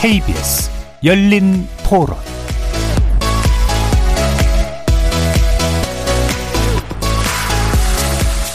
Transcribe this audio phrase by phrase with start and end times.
[0.00, 0.70] KBS
[1.02, 2.16] 열린 토론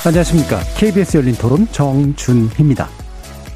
[0.06, 0.62] 안녕하십니까.
[0.78, 2.88] KBS 열린 토론 정준희입니다.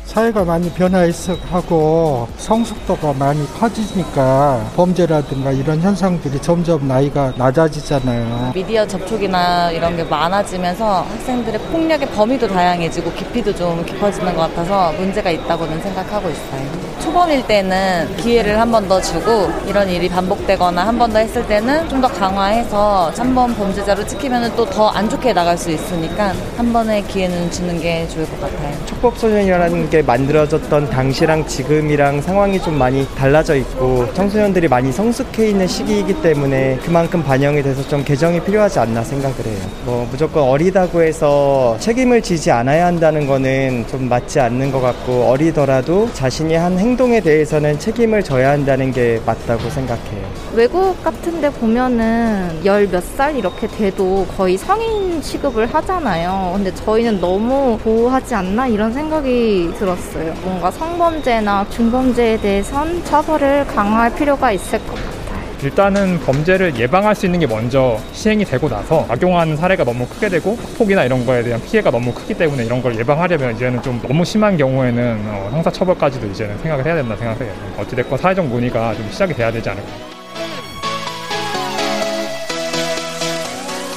[0.04, 8.52] 사회가 많이 변화하고 성숙도가 많이 커지니까 범죄라든가 이런 현상들이 점점 나이가 낮아지잖아요.
[8.54, 15.32] 미디어 접촉이나 이런 게 많아지면서 학생들의 폭력의 범위도 다양해지고 깊이도 좀 깊어지는 것 같아서 문제가
[15.32, 16.87] 있다고는 생각하고 있어요.
[17.08, 21.88] 초범일 때는 기회를 한 번 더 주고 이런 일이 반복되거나 한 번 더 했을 때는
[21.88, 26.74] 좀 더 강화해서 한 번 범죄자로 찍히면 또 더 안 좋게 나갈 수 있으니까 한
[26.74, 28.76] 번의 기회는 주는 게 좋을 것 같아요.
[28.88, 36.22] 촉법소년이라는 게 만들어졌던 당시랑 지금이랑 상황이 좀 많이 달라져 있고 청소년들이 많이 성숙해 있는 시기이기
[36.22, 39.60] 때문에 그만큼 반영이 돼서 좀 개정이 필요하지 않나 생각을 해요.
[39.86, 46.10] 뭐 무조건 어리다고 해서 책임을 지지 않아야 한다는 거는 좀 맞지 않는 것 같고 어리더라도
[46.14, 50.26] 자신이 한 행동 에 대해서는 책임을 져야 한다는 게 맞다고 생각해요.
[50.56, 56.54] 외국 같은 데 보면은 열 몇 살 이렇게 돼도 거의 성인 취급을 하잖아요.
[56.56, 60.34] 근데 저희는 너무 보호하지 않나 이런 생각이 들었어요.
[60.44, 65.17] 뭔가 성범죄나 중범죄에 대해선 처벌을 강화할 필요가 있을 것 같아요.
[65.64, 70.56] 일단은 범죄를 예방할 수 있는 게 먼저 시행이 되고 나서 악용하는 사례가 너무 크게 되고
[70.78, 74.56] 폭이나 이런 거에 대한 피해가 너무 크기 때문에 이런 걸 예방하려면 이제는 좀 너무 심한
[74.56, 77.52] 경우에는 어, 형사처벌까지도 이제는 생각을 해야 된다 생각해요.
[77.80, 79.88] 어찌됐건 사회적 논의가 좀 시작이 돼야 되지 않을까.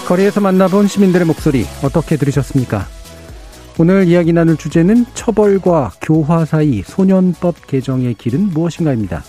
[0.09, 2.87] 거리에서 만나본 시민들의 목소리 어떻게 들으셨습니까?
[3.79, 9.23] 오늘 이야기 나눌 주제는 처벌과 교화 사이 소년법 개정의 길은 무엇인가입니다.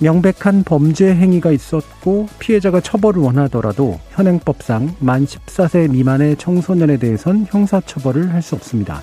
[0.00, 8.40] 명백한 범죄 행위가 있었고 피해자가 처벌을 원하더라도 현행법상 만 14세 미만의 청소년에 대해선 형사처벌을 할
[8.40, 9.02] 수 없습니다.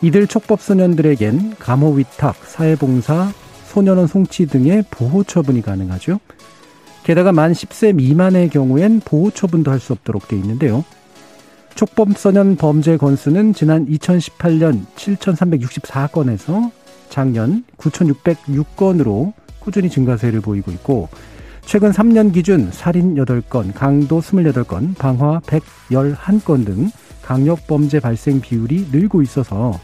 [0.00, 3.32] 이들 촉법소년들에겐 감호 위탁, 사회봉사,
[3.66, 6.18] 소년원 송치 등의 보호 처분이 가능하죠.
[7.04, 10.84] 게다가 만 10세 미만의 경우엔 보호 처분도 할 수 없도록 돼 있는데요.
[11.74, 16.70] 촉법소년 범죄 건수는 지난 2018년 7,364건에서
[17.10, 19.32] 작년 9,606건으로
[19.64, 21.08] 꾸준히 증가세를 보이고 있고
[21.64, 26.90] 최근 3년 기준 살인 8건, 강도 28건, 방화 111건 등
[27.22, 29.80] 강력 범죄 발생 비율이 늘고 있어서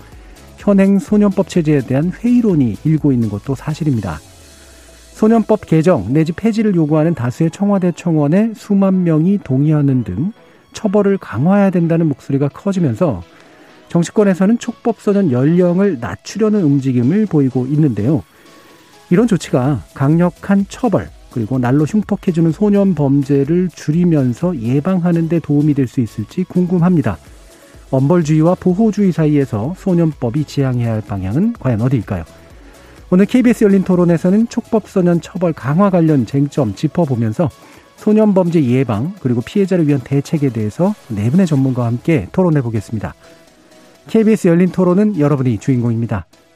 [0.59, 4.19] 현행 소년법 체제에 대한 회의론이 일고 있는 것도 사실입니다.
[5.15, 10.33] 소년법 개정 내지 폐지를 요구하는 다수의 청와대 청원에 수만 명이 동의하는 등
[10.73, 13.23] 처벌을 강화해야 된다는 목소리가 커지면서
[13.89, 18.23] 정치권에서는 촉법소년 연령을 낮추려는 움직임을 보이고 있는데요.
[19.11, 26.01] 이런 조치가 강력한 처벌 그리고 날로 흉폭해지는 소년 범죄를 줄이면서 예방하는 데 도움이 될 수
[26.01, 27.19] 있을지 궁금합니다.
[27.91, 32.25] 엄벌주의와 보호주의 사이에서 소년법이 지향해야 할 방향은 과연 어디일까요?
[33.11, 37.51] 오늘 KBS 열린 토론에서는 촉법소년 처벌 강화 관련 쟁점 짚어보면서
[37.97, 43.15] 소년범죄 예방 그리고 피해자를 위한 대책에 대해서 네 분의 전문가와 함께 토론해 보겠습니다.
[44.07, 46.27] KBS 열린 토론은 여러분이 주인공입니다.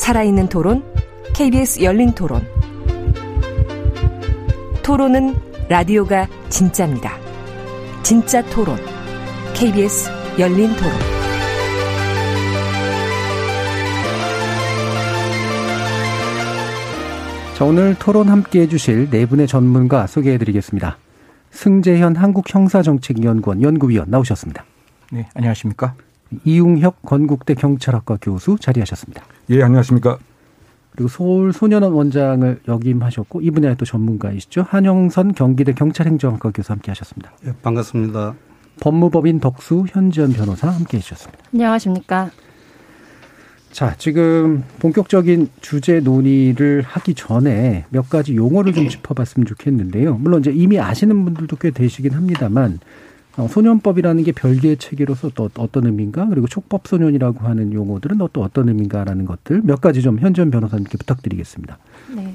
[0.00, 0.82] 살아있는 토론,
[1.34, 2.40] KBS 열린 토론.
[4.82, 5.34] 토론은
[5.68, 7.18] 라디오가 진짜입니다.
[8.02, 8.78] 진짜 토론,
[9.54, 10.92] KBS 열린 토론.
[17.58, 20.96] 자, 오늘 토론 함께 해주실 네 분의 전문가 소개해 드리겠습니다.
[21.50, 24.64] 승재현 한국형사정책연구원 연구위원 나오셨습니다.
[25.12, 25.94] 네, 안녕하십니까.
[26.44, 29.24] 이웅혁 건국대 경찰학과 교수 자리하셨습니다.
[29.50, 30.18] 예, 안녕하십니까.
[30.92, 34.66] 그리고 서울 소년원 원장을 역임하셨고 이 분야의 또 전문가이시죠.
[34.68, 37.32] 한영선 경기대 경찰행정학과 교수 함께 하셨습니다.
[37.46, 38.34] 예, 반갑습니다.
[38.80, 41.44] 법무법인 덕수 현지연 변호사 함께 해주셨습니다.
[41.52, 42.30] 안녕하십니까.
[43.70, 50.16] 자, 지금 본격적인 주제 논의를 하기 전에 몇 가지 용어를 좀 짚어봤으면 좋겠는데요.
[50.16, 52.78] 물론 이제 이미 아시는 분들도 꽤 되시긴 합니다만, 어,
[53.48, 59.62] 소년법이라는 게 별개의 체계로서 또 어떤 의미인가, 그리고 촉법소년이라고 하는 용어들은 또 어떤 의미인가라는 것들
[59.64, 61.78] 몇 가지 좀 현전 변호사님께 부탁드리겠습니다.
[62.16, 62.34] 네.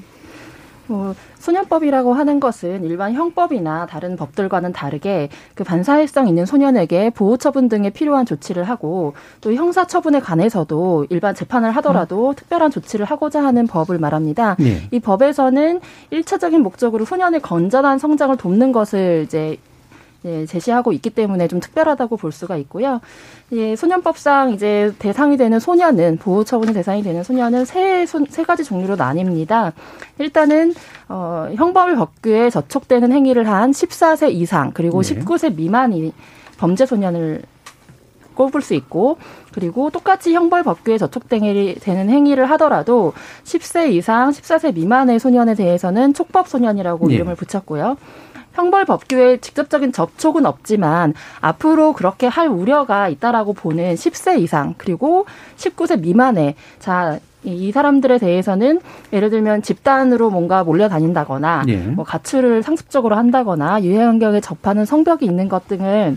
[0.88, 7.68] 뭐 소년법이라고 하는 것은 일반 형법이나 다른 법들과는 다르게 그 반사회성 있는 소년에게 보호 처분
[7.68, 12.34] 등에 필요한 조치를 하고 또 형사 처분에 관해서도 일반 재판을 하더라도 음.
[12.34, 14.56] 특별한 조치를 하고자 하는 법을 말합니다.
[14.58, 14.88] 네.
[14.90, 15.80] 이 법에서는
[16.10, 19.56] 일차적인 목적으로 소년의 건전한 성장을 돕는 것을 이제
[20.26, 23.00] 예, 제시하고 있기 때문에 좀 특별하다고 볼 수가 있고요.
[23.52, 28.96] 예, 소년법상 이제 대상이 되는 소년은 보호 처분의 대상이 되는 소년은 세, 세 가지 종류로
[28.96, 29.72] 나뉩니다.
[30.18, 30.74] 일단은
[31.08, 35.14] 어, 형벌 법규에 저촉되는 행위를 한 14세 이상 그리고 네.
[35.14, 36.12] 19세 미만이
[36.58, 37.42] 범죄 소년을
[38.34, 39.18] 꼽을 수 있고
[39.52, 43.14] 그리고 똑같이 형벌 법규에 저촉되는 행위를 하더라도
[43.44, 47.14] 10세 이상 14세 미만의 소년에 대해서는 촉법 소년이라고 네.
[47.14, 47.96] 이름을 붙였고요.
[48.56, 55.26] 형벌 법규에 직접적인 접촉은 없지만 앞으로 그렇게 할 우려가 있다라고 보는 10세 이상 그리고
[55.56, 58.80] 19세 미만의 자, 이 사람들에 대해서는
[59.12, 61.76] 예를 들면 집단으로 뭔가 몰려다닌다거나 예.
[61.76, 66.16] 뭐 가출을 상습적으로 한다거나 유해 환경에 접하는 성벽이 있는 것 등을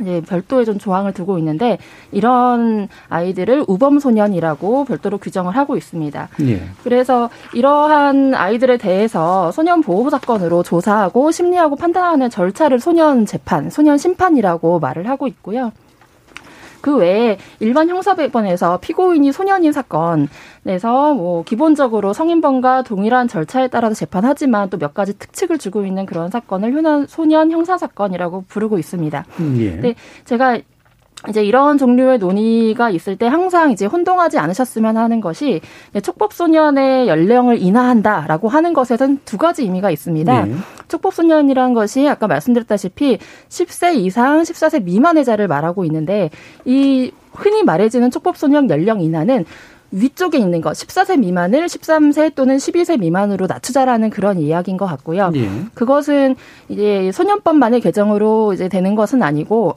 [0.00, 1.78] 이제 별도의 좀 조항을 두고 있는데
[2.12, 6.28] 이런 아이들을 우범 소년이라고 별도로 규정을 하고 있습니다.
[6.42, 6.62] 예.
[6.84, 14.80] 그래서 이러한 아이들에 대해서 소년 보호 사건으로 조사하고 심리하고 판단하는 절차를 소년 재판, 소년 심판이라고
[14.80, 15.72] 말을 하고 있고요.
[16.86, 24.76] 그 외에 일반 형사법원에서 피고인이 소년인 사건에서 뭐 기본적으로 성인범과 동일한 절차에 따라서 재판하지만 또
[24.78, 29.24] 몇 가지 특칙을 주고 있는 그런 사건을 소년 형사 사건이라고 부르고 있습니다.
[29.40, 29.70] 음, 예.
[29.72, 29.94] 근데
[30.26, 30.60] 제가
[31.28, 35.60] 이제 이런 종류의 논의가 있을 때 항상 이제 혼동하지 않으셨으면 하는 것이
[36.00, 40.44] 촉법소년의 연령을 인하한다라고 하는 것에는 두 가지 의미가 있습니다.
[40.44, 40.54] 네.
[40.88, 43.18] 촉법소년이라는 것이 아까 말씀드렸다시피
[43.48, 46.30] 10세 이상 14세 미만의 자를 말하고 있는데
[46.64, 49.44] 이 흔히 말해지는 촉법소년 연령 인하는
[49.92, 55.30] 위쪽에 있는 것, 14세 미만을 13세 또는 12세 미만으로 낮추자라는 그런 이야기인 것 같고요.
[55.30, 55.48] 네.
[55.74, 56.36] 그것은
[56.68, 59.76] 이제 소년법만의 개정으로 이제 되는 것은 아니고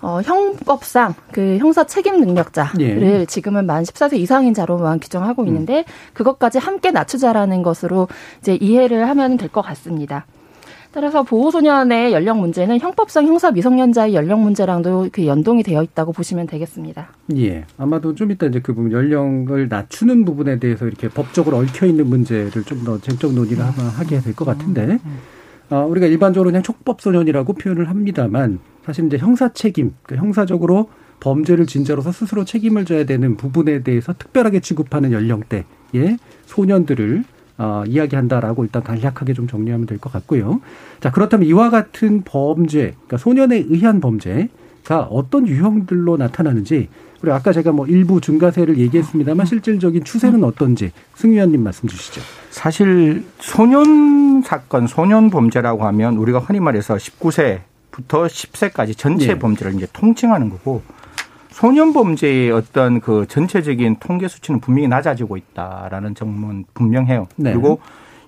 [0.00, 3.24] 어, 형법상 그 형사 책임 능력자를 예.
[3.26, 5.48] 지금은 만 14세 이상인 자로만 규정하고 음.
[5.48, 5.84] 있는데
[6.14, 8.08] 그것까지 함께 낮추자라는 것으로
[8.40, 10.26] 이제 이해를 하면 될 것 같습니다.
[10.90, 17.08] 따라서 보호소년의 연령 문제는 형법상 형사 미성년자의 연령 문제랑도 그 연동이 되어 있다고 보시면 되겠습니다.
[17.36, 17.64] 예.
[17.76, 22.62] 아마도 좀 이따 이제 그 부분 연령을 낮추는 부분에 대해서 이렇게 법적으로 얽혀 있는 문제를
[22.64, 23.70] 좀 더 쟁적 논의를 음.
[23.96, 25.18] 하게 될 것 같은데, 음.
[25.70, 30.88] 어, 우리가 일반적으로 그냥 촉법소년이라고 표현을 합니다만, 사실 이제 형사 책임, 그러니까 형사적으로
[31.20, 37.22] 범죄를 진짜로서 스스로 책임을 져야 되는 부분에 대해서 특별하게 취급하는 연령대의 소년들을
[37.58, 40.62] 어, 이야기한다라고 일단 간략하게 좀 정리하면 될 것 같고요.
[41.00, 46.88] 자, 그렇다면 이와 같은 범죄, 그러니까 소년에 의한 범죄가 어떤 유형들로 나타나는지,
[47.20, 52.22] 그리고 아까 제가 뭐 일부 중과세를 얘기했습니다만 실질적인 추세는 어떤지 승 위원님 말씀 주시죠.
[52.48, 57.60] 사실 소년 사건, 소년 범죄라고 하면 우리가 흔히 말해서 19세
[57.98, 59.38] 부터 10세까지 전체 네.
[59.38, 60.82] 범죄를 이제 통칭하는 거고
[61.50, 67.26] 소년 범죄의 어떤 그 전체적인 통계 수치는 분명히 낮아지고 있다라는 점은 분명해요.
[67.34, 67.52] 네.
[67.52, 67.80] 그리고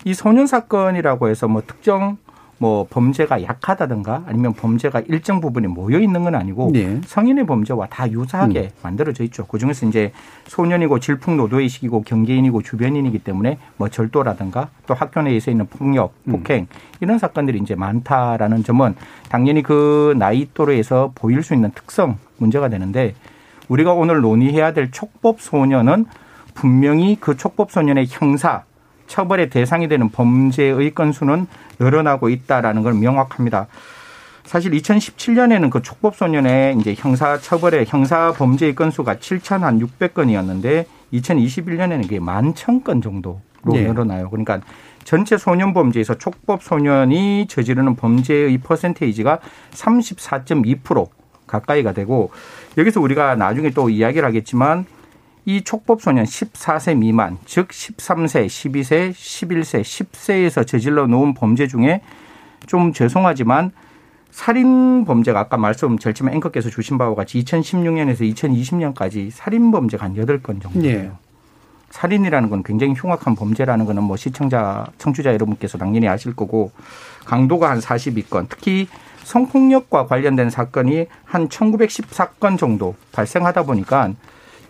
[0.04, 2.18] 이 소년 사건이라고 해서 뭐 특정
[2.60, 7.00] 뭐 범죄가 약하다든가 아니면 범죄가 일정 부분에 모여 있는 건 아니고 네.
[7.06, 8.68] 성인의 범죄와 다 유사하게 음.
[8.82, 9.46] 만들어져 있죠.
[9.46, 10.12] 그 중에서 이제
[10.46, 16.32] 소년이고 질풍노도의 시기고 경계인이고 주변인이기 때문에 뭐 절도라든가 또 학교 내에서 있는 폭력, 음.
[16.32, 16.66] 폭행 음.
[17.00, 18.94] 이런 사건들이 이제 많다라는 점은
[19.30, 23.14] 당연히 그 나이 또래에서 보일 수 있는 특성 문제가 되는데
[23.68, 26.04] 우리가 오늘 논의해야 될 촉법 소년은
[26.52, 28.64] 분명히 그 촉법 소년의 형사
[29.10, 31.48] 처벌의 대상이 되는 범죄의 건수는
[31.80, 33.66] 늘어나고 있다라는 걸 명확합니다.
[34.44, 43.40] 사실 2017년에는 그 촉법소년의 이제 형사 처벌의 형사 범죄의 건수가 7,600건이었는데 2021년에는 그게 11,000건 정도로
[43.72, 43.82] 네.
[43.82, 44.30] 늘어나요.
[44.30, 44.60] 그러니까
[45.04, 49.40] 전체 소년 범죄에서 촉법 소년이 저지르는 범죄의 퍼센테이지가
[49.72, 51.08] 34.2%
[51.48, 52.30] 가까이가 되고
[52.78, 54.86] 여기서 우리가 나중에 또 이야기를 하겠지만
[55.44, 62.02] 이 촉법소년 14세 미만, 즉 13세, 12세, 11세, 10세에서 저질러 놓은 범죄 중에
[62.66, 63.72] 좀 죄송하지만
[64.30, 71.02] 살인 범죄가 아까 말씀드렸지만 앵커께서 주신 바와 같이 2016년에서 2020년까지 살인 범죄가 한 8건 정도예요.
[71.02, 71.10] 네.
[71.90, 76.70] 살인이라는 건 굉장히 흉악한 범죄라는 거는 뭐 시청자, 청취자 여러분께서 당연히 아실 거고
[77.24, 78.86] 강도가 한 42건, 특히
[79.24, 84.12] 성폭력과 관련된 사건이 한 1914건 정도 발생하다 보니까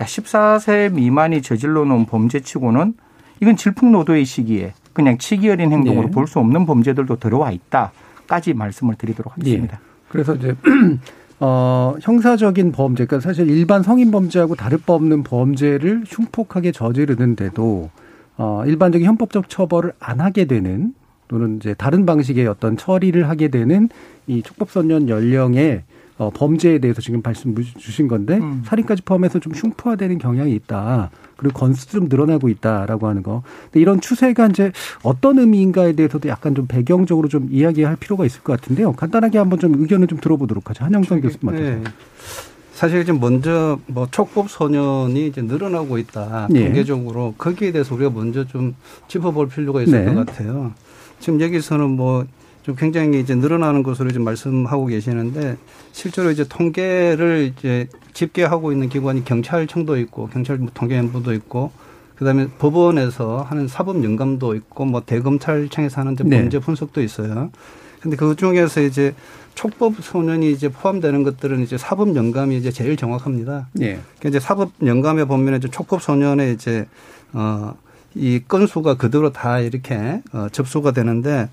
[0.04, 2.94] 14세 미만이 저질러 놓은 범죄치고는
[3.40, 6.10] 이건 질풍노도의 시기에 그냥 치기 어린 행동으로 네.
[6.10, 9.78] 볼수 없는 범죄들도 들어와 있다까지 말씀을 드리도록 하겠습니다.
[9.78, 9.84] 네.
[10.08, 10.54] 그래서 이제
[11.40, 17.90] 어, 형사적인 범죄, 그러니까 사실 일반 성인 범죄하고 다를 바 없는 범죄를 흉폭하게 저지르는데도
[18.36, 20.94] 어, 일반적인 현법적 처벌을 안 하게 되는
[21.28, 23.88] 또는 이제 다른 방식의 어떤 처리를 하게 되는
[24.26, 25.82] 이 촉법소년 연령의
[26.20, 28.62] 어, 범죄에 대해서 지금 말씀 주신 건데 음.
[28.66, 31.10] 살인까지 포함해서 좀 흉포화되는 경향이 있다.
[31.36, 33.42] 그리고 건수 좀 늘어나고 있다라고 하는 거.
[33.64, 34.70] 근데 이런 추세가 이제
[35.02, 38.92] 어떤 의미인가에 대해서도 약간 좀 배경적으로 좀 이야기할 필요가 있을 것 같은데요.
[38.92, 40.84] 간단하게 한번 좀 의견을 좀 들어보도록 하죠.
[40.84, 41.64] 한영선 교수님 맡아서.
[41.64, 41.82] 네.
[42.74, 46.48] 사실 이제 먼저 뭐 촉법 소년이 이제 늘어나고 있다.
[46.50, 46.66] 네.
[46.66, 48.74] 통계적으로 거기에 대해서 우리가 먼저 좀
[49.08, 50.14] 짚어볼 필요가 있을 네.
[50.14, 50.74] 것 같아요.
[51.18, 52.26] 지금 여기서는 뭐
[52.62, 55.56] 좀 굉장히 이제 늘어나는 것으로 좀 말씀하고 계시는데
[55.92, 61.72] 실제로 이제 통계를 이제 집계하고 있는 기관이 경찰청도 있고 경찰 통계연부도 있고
[62.16, 66.42] 그다음에 법원에서 하는 사법 영감도 있고 뭐 대검찰청에서 하는 네.
[66.42, 67.50] 범죄 분석도 있어요.
[68.00, 69.14] 근데 그 중에서 이제
[69.54, 73.68] 촉법 소년이 이제 포함되는 것들은 이제 사법 영감이 이제 제일 정확합니다.
[73.72, 74.00] 네.
[74.18, 76.86] 그러니까 이제 사법 영감에 보면 이제 촉법 소년의 이제
[77.32, 81.48] 어이 건수가 그대로 다 이렇게 어 접수가 되는데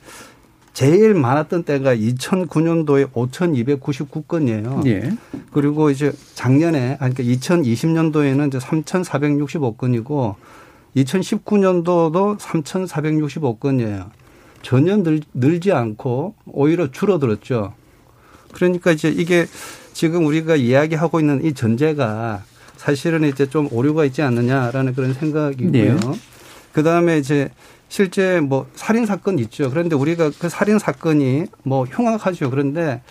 [0.78, 4.86] 제일 많았던 때가 2009년도에 5,299건이에요.
[4.86, 5.12] 예.
[5.52, 10.36] 그리고 이제 작년에 그러니까 2020년도에는 이제 3,465건이고
[10.96, 14.12] 2019년도도 3,465건이에요.
[14.62, 17.74] 전혀 늘, 늘지 않고 오히려 줄어들었죠.
[18.52, 19.48] 그러니까 이제 이게
[19.94, 22.44] 지금 우리가 이야기하고 있는 이 전제가
[22.76, 25.72] 사실은 이제 좀 오류가 있지 않느냐라는 그런 생각이고요.
[25.72, 25.98] 네.
[26.72, 27.50] 그 다음에 이제
[27.90, 29.70] 실제 뭐 살인 사건 있죠.
[29.70, 32.50] 그런데 우리가 그 살인 사건이 뭐 흉악하죠.
[32.50, 33.02] 그런데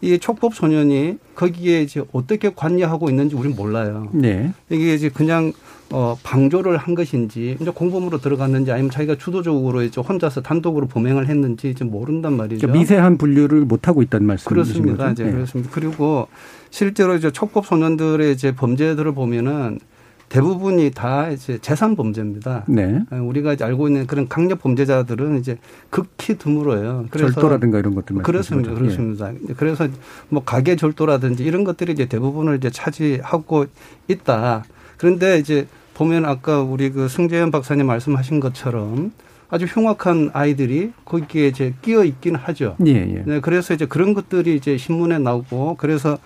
[0.00, 4.08] 이 촉법 소년이 거기에 이제 어떻게 관여하고 있는지 우리는 몰라요.
[4.12, 4.52] 네.
[4.70, 5.52] 이게 이제 그냥
[5.90, 11.70] 어 방조를 한 것인지 이제 공범으로 들어갔는지 아니면 자기가 주도적으로 이제 혼자서 단독으로 범행을 했는지
[11.70, 12.60] 이제 모른단 말이죠.
[12.60, 15.10] 그러니까 미세한 분류를 못 하고 있다는 말씀이신 그렇습니다.
[15.10, 15.32] 이제 네.
[15.32, 15.70] 그렇습니다.
[15.72, 16.28] 그리고
[16.70, 19.80] 실제로 이제 촉법 소년들의 이제 범죄들을 보면은
[20.28, 22.64] 대부분이 다 이제 재산 범죄입니다.
[22.68, 23.00] 네.
[23.12, 25.58] 예, 우리가 알고 있는 그런 강력 범죄자들은 이제
[25.90, 27.06] 극히 드물어요.
[27.10, 28.74] 그래서 절도라든가 이런 것들 그렇습니다.
[28.74, 29.32] 그렇습니다.
[29.32, 29.54] 예.
[29.56, 29.88] 그래서
[30.28, 33.66] 뭐 가계 절도라든지 이런 것들이 이제 대부분을 이제 차지하고
[34.08, 34.64] 있다.
[34.98, 39.12] 그런데 이제 보면 아까 우리 그 승재현 박사님 말씀하신 것처럼
[39.50, 42.76] 아주 흉악한 아이들이 거기에 이제 끼어 있긴 하죠.
[42.86, 43.22] 예, 예.
[43.24, 46.18] 네, 그래서 이제 그런 것들이 이제 신문에 나오고 그래서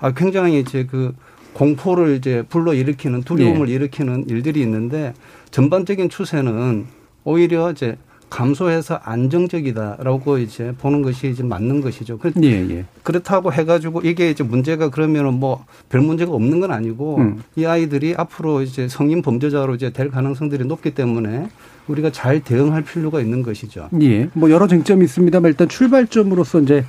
[0.00, 1.14] 아 굉장히 이제 그
[1.52, 3.74] 공포를 이제 불러 일으키는 두려움을 네.
[3.74, 5.14] 일으키는 일들이 있는데
[5.50, 6.86] 전반적인 추세는
[7.24, 7.96] 오히려 이제
[8.30, 12.16] 감소해서 안정적이다라고 이제 보는 것이 이제 맞는 것이죠.
[12.18, 12.84] 그 예, 예.
[13.02, 17.42] 그렇다고 해가지고 이게 이제 문제가 그러면은 뭐 별 문제가 없는 건 아니고 음.
[17.56, 21.48] 이 아이들이 앞으로 이제 성인 범죄자로 이제 될 가능성들이 높기 때문에
[21.88, 23.88] 우리가 잘 대응할 필요가 있는 것이죠.
[24.00, 24.28] 예.
[24.32, 26.84] 뭐 여러 쟁점이 있습니다만 일단 출발점으로서 이제 어,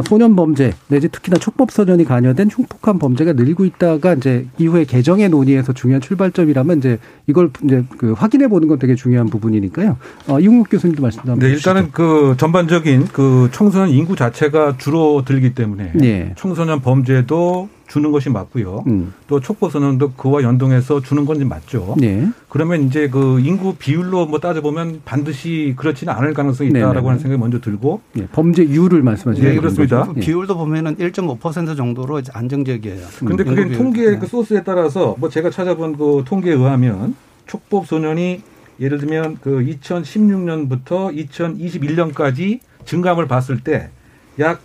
[0.00, 5.74] 소년 범죄 내지 특히나 촉법 소년이 관여된 흉폭한 범죄가 늘고 있다가 이제 이후에 개정의 논의에서
[5.74, 9.98] 중요한 출발점이라면 이제 이걸 이제 그 확인해 보는 건 되게 중요한 부분이니까요.
[10.28, 15.92] 어, 이웅국 교수님도 말씀 좀 네, 일단은 그 전반적인 그 청소년 인구 자체가 줄어들기 때문에
[15.94, 16.34] 네.
[16.36, 18.84] 청소년 범죄도 주는 것이 맞고요.
[18.86, 19.12] 음.
[19.26, 21.94] 또 촉법선언도 그와 연동해서 주는 건지 맞죠.
[21.98, 22.26] 네.
[22.48, 27.06] 그러면 이제 그 인구 비율로 뭐 따져보면 반드시 그렇지는 않을 가능성이 있다라고 네네.
[27.06, 28.00] 하는 생각이 먼저 들고.
[28.14, 28.26] 네.
[28.32, 30.04] 범죄율을 말씀하시는 네, 그렇습니다.
[30.06, 33.06] 그 비율도 보면은 1.5% 정도로 이제 안정적이에요.
[33.18, 34.18] 근데 그게 통계 네.
[34.18, 37.14] 그 소스에 따라서 뭐 제가 찾아본 그 통계에 의하면
[37.46, 38.40] 촉법 소년이
[38.80, 43.90] 예를 들면 그 2016년부터 2021년까지 증감을 봤을 때
[44.38, 44.62] 약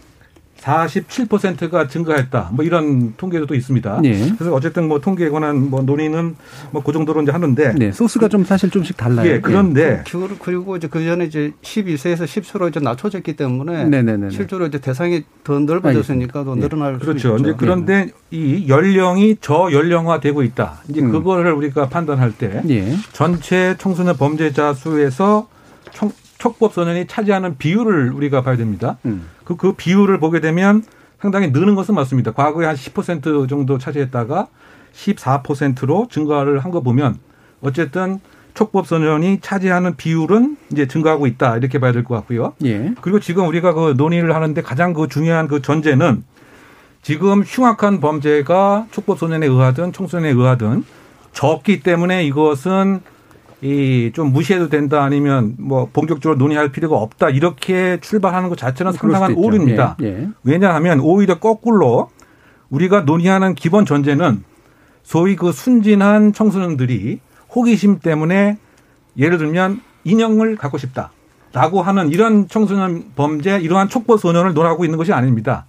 [0.62, 2.50] 47%가 증가했다.
[2.54, 4.02] 뭐 이런 통계도 또 있습니다.
[4.02, 4.34] 네.
[4.38, 6.36] 그래서 어쨌든 뭐 통계에 관한 뭐 논의는
[6.72, 7.74] 뭐 그 정도로 이제 하는데.
[7.76, 7.92] 네.
[7.92, 9.30] 소스가 좀 사실 좀씩 달라요.
[9.30, 9.42] 예.
[9.42, 10.04] 그런데.
[10.06, 10.36] 네.
[10.42, 13.84] 그리고 이제 그 전에 이제 12세에서 10세로 이제 낮춰졌기 때문에.
[13.90, 14.30] 네네네.
[14.30, 17.00] 실제로 이제 대상이 더 넓어졌으니까 더 늘어날 네.
[17.00, 17.36] 그렇죠.
[17.36, 18.12] 이제 그런데 네.
[18.32, 20.80] 이 연령이 저연령화되고 있다.
[20.88, 21.12] 이제 음.
[21.12, 22.62] 그거를 우리가 판단할 때.
[22.64, 22.96] 네.
[23.12, 25.50] 전체 청소년 범죄자 수에서
[25.92, 28.98] 총 촉법 소년이 차지하는 비율을 우리가 봐야 됩니다.
[29.06, 29.28] 음.
[29.48, 30.84] 그, 그 비율을 보게 되면
[31.22, 32.34] 상당히 느는 것은 맞습니다.
[32.34, 34.48] 과거에 한 10% 정도 차지했다가
[34.94, 37.18] 14%로 증가를 한 거 보면
[37.62, 38.20] 어쨌든
[38.54, 42.54] 촉법 소년이 차지하는 비율은 이제 증가하고 있다 이렇게 봐야 될 것 같고요.
[42.66, 42.94] 예.
[43.02, 46.24] 그리고 지금 우리가 그 논의를 하는데 가장 그 중요한 그 전제는
[47.02, 50.84] 지금 흉악한 범죄가 촉법 소년에 의하든 청소년에 의하든
[51.32, 53.00] 적기 때문에 이것은
[53.62, 59.34] 이 좀 무시해도 된다 아니면 뭐 본격적으로 논의할 필요가 없다 이렇게 출발하는 것 자체는 상당한
[59.36, 59.98] 오류입니다.
[60.02, 60.30] 예, 예.
[60.44, 62.10] 왜냐하면 오히려 거꾸로
[62.70, 64.44] 우리가 논의하는 기본 전제는
[65.04, 67.20] 소위 그 순진한 청소년들이
[67.56, 68.58] 호기심 때문에
[69.18, 71.12] 예를 들면 인형을 갖고 싶다
[71.54, 75.66] 라고 하는 이런 청소년 범죄 이러한 촉법 소년을 논하고 있는 것이 아닙니다.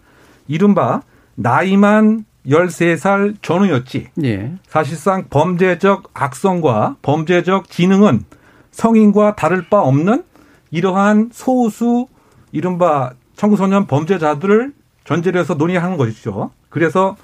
[0.46, 1.02] 이른바
[1.36, 4.08] 나이만 13살 전후였지.
[4.24, 4.52] 예.
[4.66, 8.24] 사실상 범죄적 악성과 범죄적 지능은
[8.70, 10.24] 성인과 다를 바 없는
[10.70, 12.06] 이러한 소수
[12.52, 14.72] 이른바 청소년 범죄자들을
[15.04, 16.50] 전제로 해서 논의하는 것이죠.
[16.68, 17.16] 그래서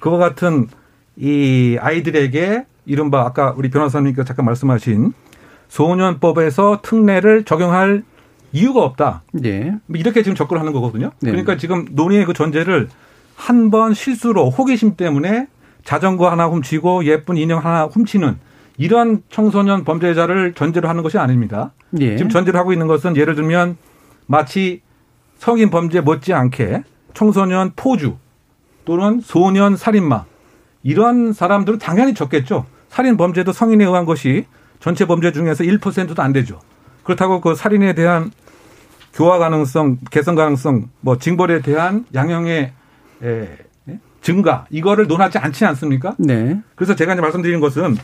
[0.00, 0.68] 그와 같은
[1.16, 5.12] 이 아이들에게 이른바 아까 우리 변호사님께서 잠깐 말씀하신
[5.68, 8.02] 소년법에서 특례를 적용할
[8.52, 9.22] 이유가 없다.
[9.32, 9.74] 네.
[9.88, 11.12] 이렇게 지금 접근하는 거거든요.
[11.20, 11.30] 네.
[11.30, 12.88] 그러니까 지금 논의의 그 전제를
[13.40, 15.48] 한 번 실수로 호기심 때문에
[15.82, 18.38] 자전거 하나 훔치고 예쁜 인형 하나 훔치는
[18.76, 21.72] 이런 청소년 범죄자를 전제로 하는 것이 아닙니다.
[21.90, 22.16] 네.
[22.16, 23.78] 지금 전제로 하고 있는 것은 예를 들면
[24.26, 24.82] 마치
[25.38, 28.16] 성인 범죄 못지않게 청소년 포주
[28.84, 30.24] 또는 소년 살인마
[30.82, 32.66] 이런 사람들은 당연히 적겠죠.
[32.88, 34.44] 살인 범죄도 성인에 의한 것이
[34.80, 36.58] 전체 범죄 중에서 1%도 안 되죠.
[37.04, 38.30] 그렇다고 그 살인에 대한
[39.14, 42.72] 교화 가능성, 개선 가능성, 뭐 징벌에 대한 양형의
[43.22, 43.48] 에,
[44.22, 46.14] 증가 이거를 논하지 않지 않습니까?
[46.18, 46.60] 네.
[46.74, 47.96] 그래서 제가 이제 말씀드리는 것은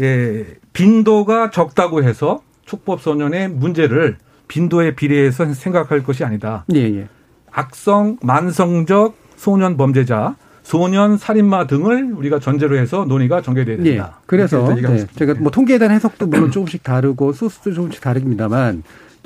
[0.00, 4.16] 예, 빈도가 적다고 해서 촉법 소년의 문제를
[4.48, 6.64] 빈도에 비례해서 생각할 것이 아니다.
[6.74, 7.08] 예, 예.
[7.50, 14.14] 악성, 만성적 소년 범죄자 소년 살인마 등을 우리가 전제로 해서 논의가 전개돼야 된다.
[14.18, 14.22] 예.
[14.26, 15.06] 그래서 네.
[15.14, 18.82] 제가 뭐 통계에 대한 해석도 물론 조금씩 다르고 소스도 조금씩 다릅니다만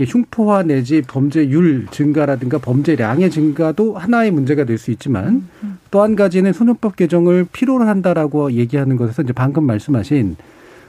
[0.07, 5.49] 흉포화 내지 범죄율 증가라든가 범죄량의 증가도 하나의 문제가 될 수 있지만
[5.91, 10.37] 또 한 가지는 소년법 개정을 필요로 한다라고 얘기하는 것에서 이제 방금 말씀하신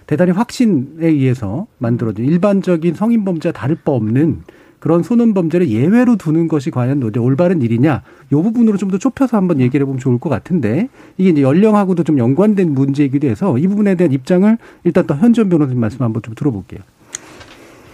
[0.08, 4.42] 대단히 확신에 의해서 만들어진 일반적인 성인 범죄와 다를 바 없는
[4.80, 8.02] 그런 소년 범죄를 예외로 두는 것이 과연 올바른 일이냐
[8.32, 12.18] 이 부분으로 좀 더 좁혀서 한번 얘기를 해보면 좋을 것 같은데 이게 이제 연령하고도 좀
[12.18, 16.80] 연관된 문제이기도 해서 이 부분에 대한 입장을 일단 또 현전 변호사님 말씀 한번 좀 들어볼게요.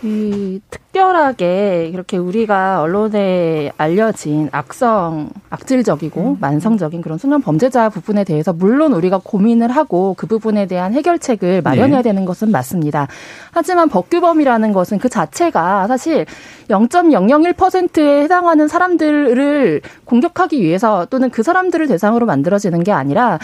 [0.05, 6.37] 이 특별하게 이렇게 우리가 언론에 알려진 악성, 악질적이고 음.
[6.39, 11.97] 만성적인 그런 수면 범죄자 부분에 대해서 물론 우리가 고민을 하고 그 부분에 대한 해결책을 마련해야
[11.97, 12.03] 네.
[12.03, 13.07] 되는 것은 맞습니다.
[13.51, 16.27] 하지만 법규범이라는 것은 그 자체가 사실
[16.69, 23.39] 0.001%에 해당하는 사람들을 공격하기 위해서 또는 그 사람들을 대상으로 만들어지는 게 아니라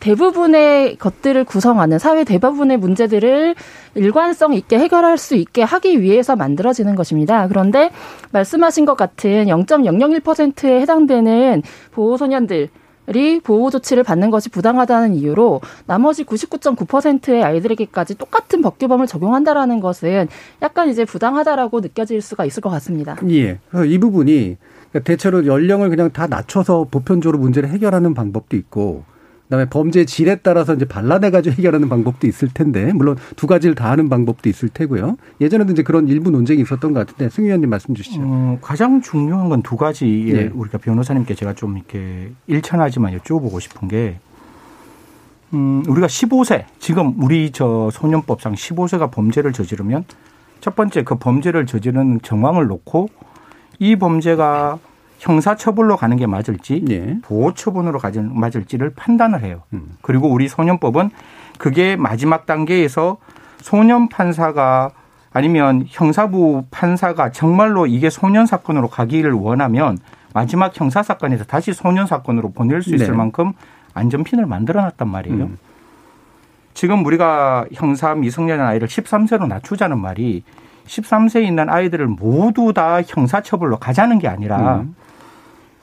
[0.00, 3.54] 대부분의 것들을 구성하는 사회 대부분의 문제들을
[3.94, 7.48] 일관성 있게 해결할 수 있게 하기 위해서 만들어지는 것입니다.
[7.48, 7.90] 그런데
[8.32, 12.68] 말씀하신 것 같은 0.001%에 해당되는 보호소년들
[13.14, 20.26] 이 보호 조치를 받는 것이 부당하다는 이유로 나머지 99.9%의 아이들에게까지 똑같은 법규범을 적용한다라는 것은
[20.60, 23.16] 약간 이제 부당하다라고 느껴질 수가 있을 것 같습니다.
[23.30, 23.60] 예.
[23.86, 24.56] 이 부분이
[25.04, 29.04] 대체로 연령을 그냥 다 낮춰서 보편적으로 문제를 해결하는 방법도 있고
[29.46, 33.90] 그다음에 범죄 질에 따라서 이제 발라내 가지고 해결하는 방법도 있을 텐데 물론 두 가지를 다
[33.90, 35.16] 하는 방법도 있을 테고요.
[35.40, 38.20] 예전에도 이제 그런 일부 논쟁이 있었던 것 같은데 승 의원님 말씀 주시죠.
[38.22, 40.50] 어, 가장 중요한 건 두 가지 예.
[40.54, 44.18] 우리가 변호사님께 제가 좀 이렇게 일천하지만 여쭤보고 싶은 게
[45.54, 50.04] 음, 우리가 15세 지금 우리 저 소년법상 15세가 범죄를 저지르면
[50.60, 53.08] 첫 번째 그 범죄를 저지르는 정황을 놓고
[53.78, 54.78] 이 범죄가
[55.18, 57.18] 형사처벌로 가는 게 맞을지 네.
[57.22, 59.62] 보호처분으로 가지 맞을지를 판단을 해요.
[59.72, 59.96] 음.
[60.02, 61.10] 그리고 우리 소년법은
[61.58, 63.18] 그게 마지막 단계에서
[63.58, 64.90] 소년 판사가
[65.32, 69.98] 아니면 형사부 판사가 정말로 이게 소년 사건으로 가기를 원하면
[70.32, 73.12] 마지막 형사 사건에서 다시 소년 사건으로 보낼 수 있을 네.
[73.12, 73.52] 만큼
[73.94, 75.44] 안전핀을 만들어 놨단 말이에요.
[75.44, 75.58] 음.
[76.74, 80.42] 지금 우리가 형사 미성년 아이를 13세로 낮추자는 말이
[80.86, 84.94] 13세에 있는 아이들을 모두 다 형사처벌로 가자는 게 아니라 음.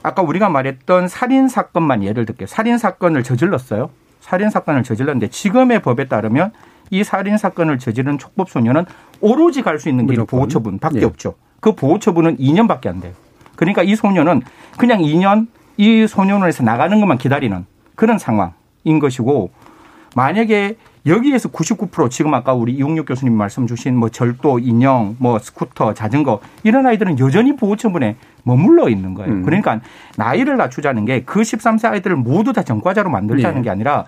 [0.04, 3.90] 아까 우리가 말했던 살인 사건만 예를 들게 살인 사건을 저질렀어요.
[4.20, 6.52] 살인 사건을 저질렀는데 지금의 법에 따르면
[6.92, 8.86] 이 살인 사건을 저지른 촉법 소년은
[9.22, 11.06] 오로지 갈 수 있는 길은 보호 처분밖에 네.
[11.06, 11.36] 없죠.
[11.62, 13.14] 그 보호 처분은 2년밖에 안 돼요.
[13.56, 14.42] 그러니까 이 소년은
[14.78, 19.52] 그냥 2년 이 소년원에서 나가는 것만 기다리는 그런 상황인 것이고
[20.16, 25.94] 만약에 여기에서 99% 지금 아까 우리 이용육 교수님 말씀 주신 뭐 절도, 인형, 뭐 스쿠터,
[25.94, 29.32] 자전거 이런 아이들은 여전히 보호처분에 머물러 있는 거예요.
[29.34, 29.44] 음.
[29.44, 29.82] 그러니까
[30.16, 33.62] 나이를 낮추자는 게 그 13세 아이들을 모두 다 전과자로 만들자는 네.
[33.64, 34.06] 게 아니라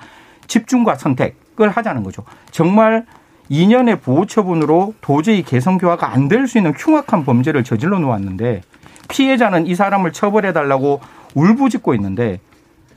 [0.48, 2.24] 집중과 선택을 하자는 거죠.
[2.52, 3.06] 정말
[3.52, 8.62] 2년의 보호처분으로 도저히 개성 교화가 안 될 수 있는 흉악한 범죄를 저질러 놓았는데
[9.10, 11.02] 피해자는 이 사람을 처벌해 달라고
[11.36, 12.40] 울부짖고 있는데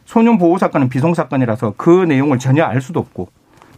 [0.06, 3.28] 소년 보호 사건은 비송 사건이라서 그 내용을 전혀 알 수도 없고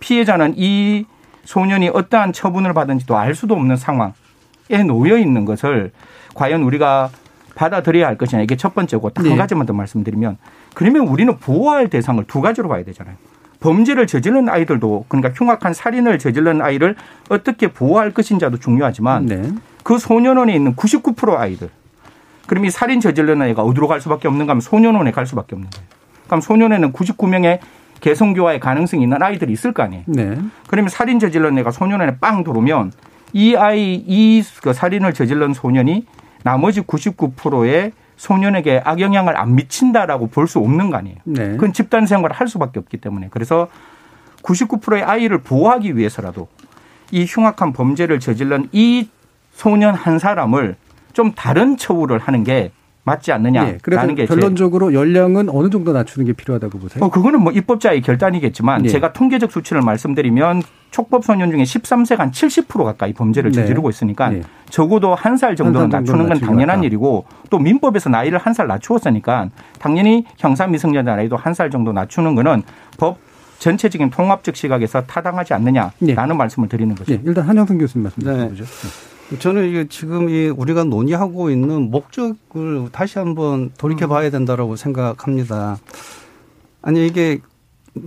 [0.00, 1.06] 피해자는 이
[1.44, 5.92] 소년이 어떠한 처분을 받은지도 알 수도 없는 상황에 놓여 있는 것을
[6.34, 7.10] 과연 우리가
[7.54, 9.36] 받아들여야 할 것이냐 이게 첫 번째고 한 네.
[9.36, 10.38] 가지만 더 말씀드리면
[10.74, 13.16] 그러면 우리는 보호할 대상을 두 가지로 봐야 되잖아요.
[13.60, 16.96] 범죄를 저지른 아이들도 그러니까 흉악한 살인을 저지른 아이를
[17.28, 19.42] 어떻게 보호할 것인지도 중요하지만 네.
[19.82, 21.68] 그 소년원에 있는 99% 아이들
[22.46, 25.86] 그럼 이 살인 저지른 아이가 어디로 갈 수밖에 없는가 하면 소년원에 갈 수밖에 없는 거예요.
[26.26, 27.58] 그럼 소년에는 99명의
[28.00, 30.04] 개성교화의 가능성이 있는 아이들이 있을 거 아니에요.
[30.06, 30.38] 네.
[30.66, 32.92] 그러면 살인 저질러 내가 소년원에 빵 들어오면
[33.32, 36.06] 이 아이 이 그 살인을 저질른 소년이
[36.42, 41.16] 나머지 99%의 소년에게 악영향을 안 미친다라고 볼 수 없는 거 아니에요.
[41.24, 41.48] 네.
[41.52, 43.68] 그건 집단 생활을 할 수밖에 없기 때문에 그래서
[44.42, 46.48] 99%의 아이를 보호하기 위해서라도
[47.10, 49.08] 이 흉악한 범죄를 저질른 이
[49.52, 50.76] 소년 한 사람을
[51.12, 52.72] 좀 다른 처우를 하는 게
[53.04, 57.04] 맞지 않느냐라는 네, 그래서 게 결론적으로 연령은 어느 정도 낮추는 게 필요하다고 보세요?
[57.04, 58.88] 어, 그거는 뭐 입법자의 결단이겠지만 네.
[58.88, 63.60] 제가 통계적 수치를 말씀드리면 촉법 소년 중에 13세가 한70% 가까이 범죄를 네.
[63.62, 64.42] 저지르고 있으니까 네.
[64.68, 69.48] 적어도 한 살 정도는 한 낮추는 건 당연한 일이고 또 민법에서 나이를 한 살 낮추었으니까
[69.78, 72.62] 당연히 형사 미성년자 나이도 한 살 정도 낮추는 거는
[72.98, 73.18] 법
[73.60, 76.14] 전체적인 통합적 시각에서 타당하지 않느냐라는 네.
[76.14, 77.12] 말씀을 드리는 거죠.
[77.12, 77.20] 네.
[77.24, 78.64] 일단 한영선 교수님 말씀 드려보죠.
[79.38, 85.78] 저는 이게 지금 이 우리가 논의하고 있는 목적을 다시 한번 돌이켜 봐야 된다라고 생각합니다.
[86.82, 87.40] 아니 이게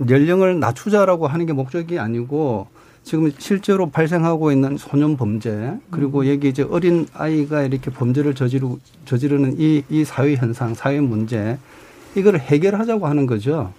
[0.08, 2.66] 연령을 낮추자라고 하는 게 목적이 아니고
[3.04, 6.28] 지금 실제로 발생하고 있는 소년 범죄 그리고 음.
[6.28, 11.58] 여기 이제 어린 아이가 이렇게 범죄를 저지르 저지르는 이, 이 사회 현상, 사회 문제
[12.14, 13.72] 이걸 해결하자고 하는 거죠.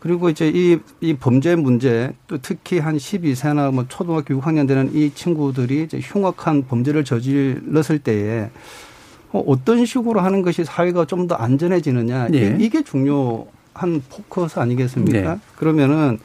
[0.00, 0.02] 음.
[0.02, 5.12] 그리고 이제 이, 이 범죄 문제 또 특히 한 12세나 뭐 초등학교 6학년 되는 이
[5.14, 8.50] 친구들이 이제 흉악한 범죄를 저질렀을 때에
[9.32, 12.56] 어, 어떤 식으로 하는 것이 사회가 좀 더 안전해지느냐 네.
[12.58, 15.34] 이게 중요한 포커스 아니겠습니까?
[15.34, 15.40] 네.
[15.56, 16.18] 그러면은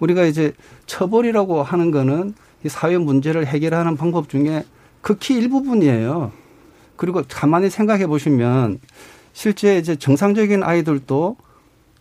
[0.00, 0.52] 우리가 이제
[0.86, 4.64] 처벌이라고 하는 거는 이 사회 문제를 해결하는 방법 중에
[5.00, 6.32] 극히 일부분이에요.
[6.96, 8.80] 그리고 가만히 생각해 보시면
[9.32, 11.36] 실제 이제 정상적인 아이들도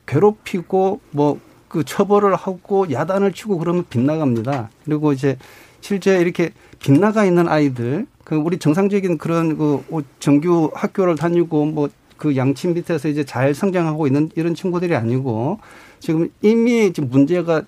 [0.05, 4.69] 괴롭히고 뭐 그 처벌을 하고 야단을 치고 그러면 빗나갑니다.
[4.85, 5.39] 그리고 이제
[5.81, 9.83] 실제 이렇게 빗나가 있는 아이들 그 우리 정상적인 그런 그
[10.19, 15.59] 정규 학교를 다니고 뭐 그 양침 밑에서 이제 잘 성장하고 있는 이런 친구들이 아니고
[15.99, 17.63] 지금 이미 지금 문제가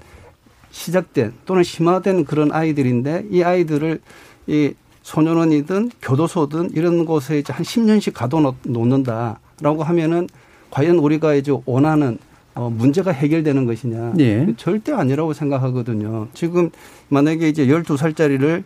[0.71, 3.99] 시작된 또는 심화된 그런 아이들인데 이 아이들을
[4.47, 10.29] 이 소년원이든 교도소든 이런 곳에 이제 한 10년씩 가둬 놓는다라고 하면은
[10.71, 12.17] 과연 우리가 이제 원하는
[12.55, 14.13] 어, 문제가 해결되는 것이냐.
[14.19, 14.47] 예.
[14.57, 16.27] 절대 아니라고 생각하거든요.
[16.33, 16.69] 지금
[17.09, 18.63] 만약에 이제 12살짜리를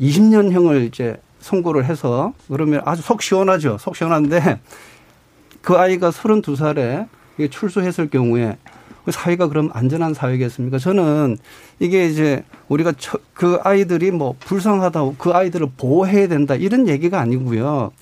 [0.00, 3.78] 20년형을 이제 선고를 해서 그러면 아주 속 시원하죠.
[3.78, 4.60] 속 시원한데
[5.62, 7.08] 그 아이가 32살에
[7.50, 8.56] 출소했을 경우에
[9.04, 10.78] 그 사회가 그럼 안전한 사회겠습니까?
[10.78, 11.38] 저는
[11.78, 12.92] 이게 이제 우리가
[13.34, 17.92] 그 아이들이 뭐 불쌍하다고 그 아이들을 보호해야 된다 이런 얘기가 아니고요.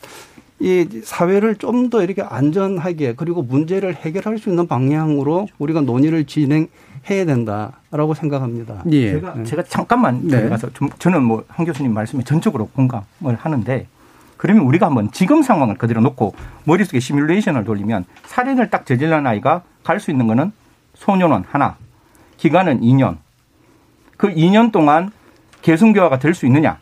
[0.60, 6.68] 이 사회를 좀 더 이렇게 안전하게 그리고 문제를 해결할 수 있는 방향으로 우리가 논의를 진행
[7.10, 8.82] 해야 된다라고 생각합니다.
[8.90, 9.12] 예.
[9.12, 9.44] 제가, 네.
[9.44, 10.38] 제가 잠깐만 네.
[10.38, 13.86] 들어가서 좀 저는 뭐 한 교수님 말씀에 전적으로 공감을 하는데
[14.36, 20.00] 그러면 우리가 한번 지금 상황을 그대로 놓고 머릿속에 시뮬레이션을 돌리면 살인을 딱 저질러는 아이가 갈
[20.00, 20.52] 수 있는 거는
[20.94, 21.76] 소년원 하나,
[22.38, 23.16] 기간은 2년.
[24.16, 25.10] 그 2년 동안
[25.62, 26.78] 계승교화가 될 수 있느냐?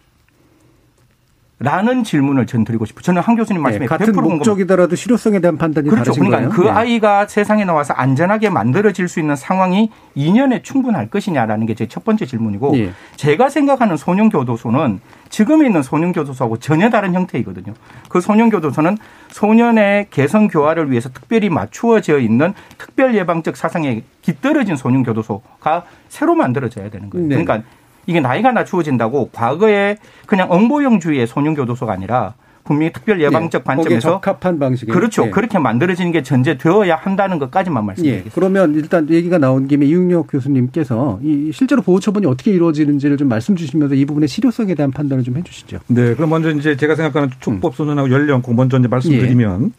[1.63, 3.03] 라는 질문을 전 드리고 싶어요.
[3.03, 6.13] 저는 한 교수님 말씀에 네, 같은 목적이더라도 실효성에 대한 판단이 그렇죠.
[6.13, 6.51] 그러니까 거예요?
[6.51, 6.71] 그 네.
[6.71, 12.27] 아이가 세상에 나와서 안전하게 만들어질 수 있는 상황이 2년에 충분할 것이냐라는 게 제 첫 번째
[12.27, 12.91] 질문이고 네.
[13.17, 17.75] 제가 생각하는 소년 교도소는 지금 있는 소년 교도소하고 전혀 다른 형태이거든요.
[18.09, 18.99] 그 소년 교도소는
[19.31, 26.91] 소년의 개성 교화를 위해서 특별히 맞추어져 있는 특별 예방적 사상에 깃들어진 소년 교도소가 새로 만들어져야
[26.91, 27.27] 되는 거예요.
[27.29, 27.43] 네.
[27.43, 27.67] 그러니까
[28.07, 32.35] 이게 나이가 낮추어진다고 과거에 그냥 엉보형주의의 소년교도소가 아니라
[32.65, 35.25] 분명히 특별 예방적 네, 관점에서 적합한 방식에 그렇죠.
[35.25, 35.31] 네.
[35.31, 38.27] 그렇게 만들어지는 게 전제되어야 한다는 것까지만 말씀드리겠습니다.
[38.27, 43.29] 예, 그러면 일단 얘기가 나온 김에 이윤혁 교수님께서 이 실제로 보호 처분이 어떻게 이루어지는지를 좀
[43.29, 45.81] 말씀 주시면서 이 부분의 실효성에 대한 판단을 좀 해주시죠.
[45.89, 49.73] 네, 그럼 먼저 이제 제가 생각하는 촉법 소년하고 연령 먼저 이제 말씀드리면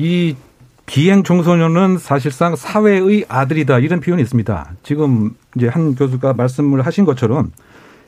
[0.00, 0.04] 예.
[0.04, 0.34] 이
[0.86, 4.72] 비행 청소년은 사실상 사회의 아들이다 이런 표현이 있습니다.
[4.82, 7.50] 지금 이제 한 교수가 말씀을 하신 것처럼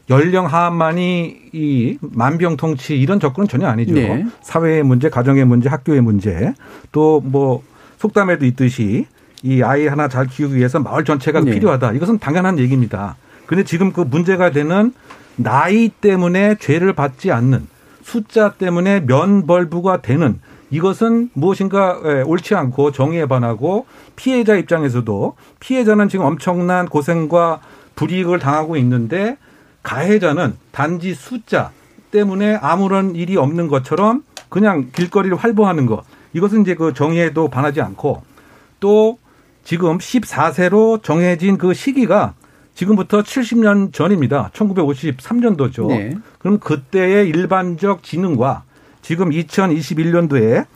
[0.09, 3.95] 연령 하만이 이 만병통치 이런 접근은 전혀 아니죠.
[3.95, 4.25] 네.
[4.43, 6.53] 사회의 문제, 가정의 문제, 학교의 문제
[6.93, 7.62] 또 뭐
[7.99, 9.07] 속담에도 있듯이
[9.43, 11.53] 이 아이 하나 잘 키우기 위해서 마을 전체가 네.
[11.53, 11.93] 필요하다.
[11.93, 13.17] 이것은 당연한 얘기입니다.
[13.47, 14.93] 근데 지금 그 문제가 되는
[15.37, 17.67] 나이 때문에 죄를 받지 않는
[18.03, 26.25] 숫자 때문에 면벌부가 되는 이것은 무엇인가 예, 옳지 않고 정의에 반하고 피해자 입장에서도 피해자는 지금
[26.25, 27.61] 엄청난 고생과
[27.95, 29.37] 불이익을 당하고 있는데
[29.83, 31.71] 가해자는 단지 숫자
[32.11, 36.05] 때문에 아무런 일이 없는 것처럼 그냥 길거리를 활보하는 것.
[36.33, 38.23] 이것은 이제 그 정의에도 반하지 않고
[38.81, 39.19] 또
[39.65, 42.35] 지금 14세로 정해진 그 시기가
[42.75, 44.51] 지금부터 70년 전입니다.
[44.53, 45.89] 1953년도죠.
[45.89, 46.15] 네.
[46.39, 48.65] 그럼 그때의 일반적 지능과
[49.07, 50.66] 지금 2021년도에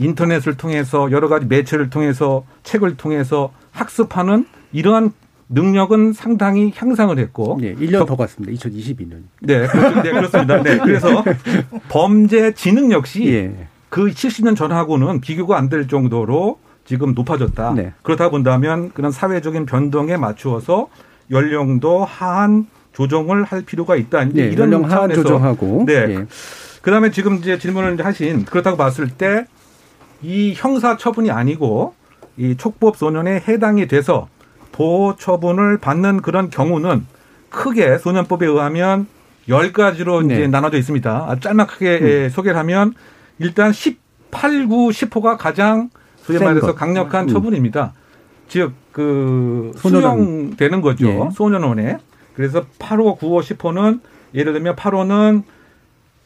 [0.00, 5.12] 인터넷을 통해서 여러 가지 매체를 통해서 책을 통해서 학습하는 이러한
[5.48, 7.58] 능력은 상당히 향상을 했고.
[7.60, 8.52] 네, 1년 더 갔습니다.
[8.52, 9.22] 2022년.
[9.42, 10.02] 네, 그렇습니다.
[10.02, 10.62] 네, 그렇습니다.
[10.64, 11.24] 네, 그래서
[11.88, 13.68] 범죄 지능 역시 예.
[13.88, 17.74] 그 70년 전하고는 비교가 안 될 정도로 지금 높아졌다.
[17.74, 17.92] 네.
[18.02, 20.88] 그렇다 본다면 그런 사회적인 변동에 맞추어서
[21.30, 24.24] 연령도 하한 조정을 할 필요가 있다.
[24.24, 25.84] 이제 네, 이런 연령 하한 조정하고.
[25.86, 25.92] 네.
[25.94, 26.26] 예.
[26.82, 29.46] 그 다음에 지금 이제 질문을 하신 그렇다고 봤을 때
[30.22, 31.94] 이 형사 처분이 아니고
[32.36, 34.28] 이 촉법 소년에 해당이 돼서
[34.72, 37.06] 보호 처분을 받는 그런 경우는
[37.50, 39.06] 크게 소년법에 의하면
[39.48, 40.34] 10가지로 네.
[40.34, 41.26] 이제 나눠져 있습니다.
[41.28, 42.28] 아주 짤막하게 음.
[42.30, 42.94] 소개를 하면
[43.38, 47.28] 일단 18, 9, 10호가 가장 소위 말해서 강력한 음.
[47.28, 47.94] 처분입니다.
[48.48, 51.08] 즉, 그, 수용되는 거죠.
[51.08, 51.28] 예.
[51.32, 51.98] 소년원에.
[52.34, 54.00] 그래서 8호, 9호, 10호는
[54.34, 55.42] 예를 들면 8호는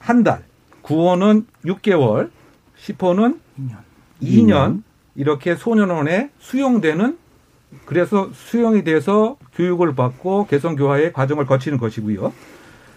[0.02, 0.42] 한 달,
[0.82, 2.30] 9호는 6개월,
[2.76, 3.76] 10호는 2년.
[4.20, 4.82] 2년
[5.14, 7.16] 이렇게 소년원에 수용되는
[7.86, 12.32] 그래서 수용이 돼서 교육을 받고 개성 교화의 과정을 거치는 것이고요.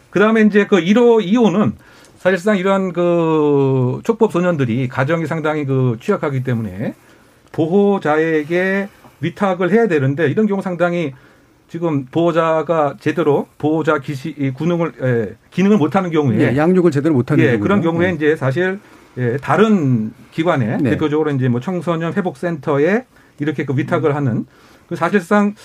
[0.09, 1.73] 그다음에 이제 그 1호, 2호는
[2.17, 6.95] 사실상 이러한 그 촉법 소년들이 가정이 상당히 그 취약하기 때문에
[7.51, 8.89] 보호자에게
[9.21, 11.13] 위탁을 해야 되는데 이런 경우 상당히
[11.67, 17.57] 지금 보호자가 제대로 보호자 기시 군능을 예, 기능을 못하는 경우에 예, 양육을 제대로 못하는 예,
[17.57, 18.13] 그런 경우에 네.
[18.13, 18.79] 이제 사실
[19.17, 20.91] 예, 다른 기관에 네.
[20.91, 23.05] 대표적으로 이제 뭐 청소년 회복센터에
[23.39, 24.15] 이렇게 그 위탁을 음.
[24.15, 24.45] 하는
[24.87, 25.55] 그 사실상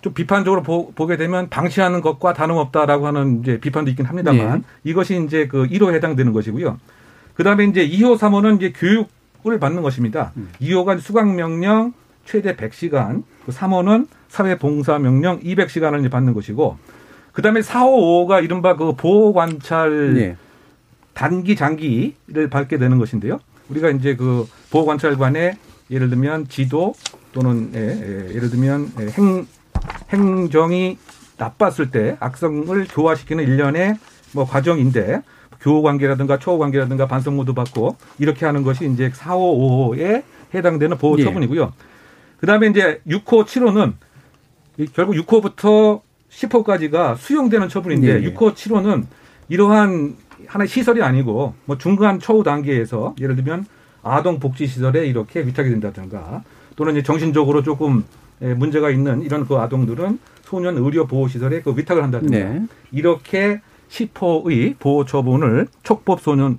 [0.00, 4.64] 좀 비판적으로 보, 게 되면 방치하는 것과 다름없다라고 하는 이제 비판도 있긴 합니다만 네.
[4.84, 6.78] 이것이 이제 그 1호에 해당되는 것이고요.
[7.34, 10.32] 그다음에 이제 2호, 3호는 이제 교육을 받는 것입니다.
[10.36, 10.50] 음.
[10.60, 11.94] 2호가 수강 명령
[12.26, 16.76] 최대 100시간, 그 3호는 사회 봉사 명령 200시간을 받는 것이고
[17.30, 20.36] 그다음에 4호, 5호가 이른바 그 보호 관찰 네.
[21.12, 23.38] 단기 장기를 받게 되는 것인데요.
[23.68, 25.56] 우리가 이제 그 보호 관찰관에
[25.88, 26.94] 예를 들면 지도
[27.30, 29.46] 또는 예, 예, 예를 들면 예, 행
[30.10, 30.98] 행정이
[31.36, 33.96] 나빴을 때 악성을 교화시키는 일련의
[34.32, 35.22] 뭐 과정인데
[35.60, 41.16] 교호 관계라든가 초호 관계라든가 반성 모드 받고 이렇게 하는 것이 이제 4호, 5호에 해당되는 보호
[41.18, 41.62] 처분이고요.
[41.62, 41.68] 예.
[42.38, 43.92] 그다음에 이제 6호, 7호는
[44.92, 48.32] 결국 6호부터 10호까지가 수용되는 처분인데 예.
[48.32, 49.04] 6호, 7호는
[49.48, 53.66] 이러한 하나의 시설이 아니고 뭐 중간 초호 단계에서 예를 들면
[54.02, 56.42] 아동 복지 시설에 이렇게 위탁이 된다든가
[56.76, 58.04] 또는 이제 정신적으로 조금
[58.40, 62.66] 문제가 있는 이런 그 아동들은 소년 의료 보호 시설에 그 위탁을 한다든가 네.
[62.92, 66.58] 이렇게 10호의 보호 처분을 촉법 소년은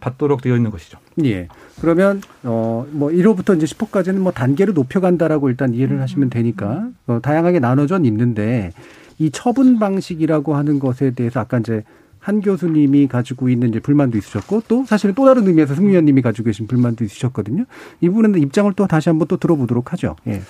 [0.00, 0.98] 받도록 되어 있는 것이죠.
[1.24, 1.48] 예.
[1.80, 8.00] 그러면 어뭐 1호부터 이제 10호까지는 뭐 단계를 높여간다라고 일단 이해를 하시면 되니까 어, 다양하게 나눠져
[8.04, 8.72] 있는데
[9.18, 11.84] 이 처분 방식이라고 하는 것에 대해서 아까 이제
[12.18, 16.46] 한 교수님이 가지고 있는 이제 불만도 있으셨고 또 사실은 또 다른 의미에서 승 위원님이 가지고
[16.46, 17.66] 계신 불만도 있으셨거든요.
[18.00, 20.16] 이 부분은 입장을 또 다시 한번 또 들어보도록 하죠.
[20.26, 20.42] 예.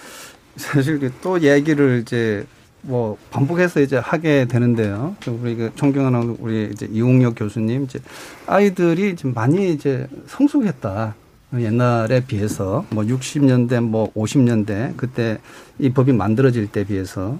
[0.56, 2.46] 사실 또 얘기를 이제
[2.82, 5.16] 뭐 반복해서 이제 하게 되는데요.
[5.26, 7.98] 우리 그 존경하는 우리 이제 이웅혁 교수님 이제
[8.46, 11.14] 아이들이 좀 많이 이제 성숙했다.
[11.54, 15.38] 옛날에 비해서 뭐 60년대 뭐 50년대 그때
[15.78, 17.38] 이 법이 만들어질 때 비해서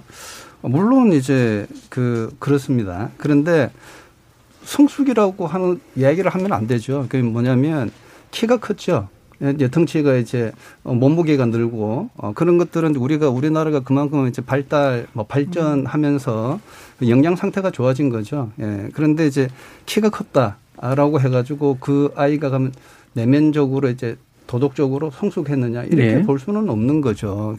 [0.61, 3.11] 물론 이제 그 그렇습니다.
[3.17, 3.69] 그런데
[4.63, 7.05] 성숙이라고 하는 이야기를 하면 안 되죠.
[7.09, 7.91] 그게 뭐냐면
[8.31, 9.07] 키가 컸죠.
[9.39, 10.51] 이제 덩치가 이제
[10.83, 16.59] 몸무게가 늘고 어 그런 것들은 우리가 우리나라가 그만큼 이제 발달 뭐 발전하면서
[16.99, 18.51] 그 영양 상태가 좋아진 거죠.
[18.59, 18.89] 예.
[18.93, 19.47] 그런데 이제
[19.85, 22.73] 키가 컸다라고 해가지고 그 아이가 가면
[23.13, 26.21] 내면적으로 이제 도덕적으로 성숙했느냐 이렇게 네.
[26.23, 27.55] 볼 수는 없는 거죠.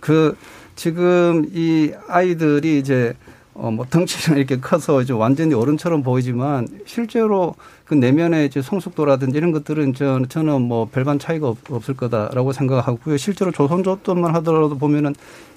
[0.00, 0.36] 그
[0.76, 3.14] 지금 이 아이들이 이제
[3.54, 7.54] 어, 뭐 덩치는 이렇게 커서 이제 완전히 어른처럼 보이지만 실제로
[7.92, 13.18] 그 내면의 이제 성숙도라든지 이런 것들은 저, 저는 뭐 별반 차이가 없, 없을 거다라고 생각하고요.
[13.18, 15.14] 실제로 조선조법만 하더라도 보면은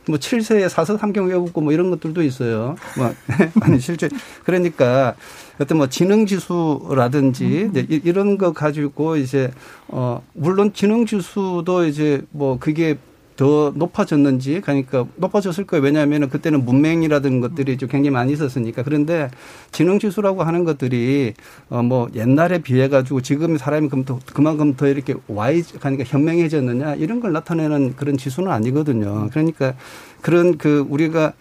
[0.09, 2.75] 뭐 7세에 사서 삼경 외우고 뭐 이런 것들도 있어요.
[2.97, 3.13] 뭐
[3.63, 4.09] 아니 실제
[4.43, 5.15] 그러니까
[5.59, 7.87] 어떤 뭐 지능 지수라든지 음.
[7.89, 9.49] 이런 거 가지고 이제
[9.87, 12.97] 어 물론 지능 지수도 이제 뭐 그게
[13.35, 15.83] 더 높아졌는지 그러니까 높아졌을 거예요.
[15.83, 18.83] 왜냐하면 그때는 문맹이라든 것들이 좀 굉장히 많이 있었으니까.
[18.83, 19.29] 그런데
[19.71, 21.33] 지능 지수라고 하는 것들이
[21.69, 23.89] 어 뭐 옛날에 비해 가지고 지금 사람이
[24.33, 29.29] 그만큼 더 이렇게 와이 그러니까 현명해졌느냐 이런 걸 나타내는 그런 지수는 아니거든요.
[29.31, 29.73] 그러니까
[30.21, 31.33] 그런 그 우리가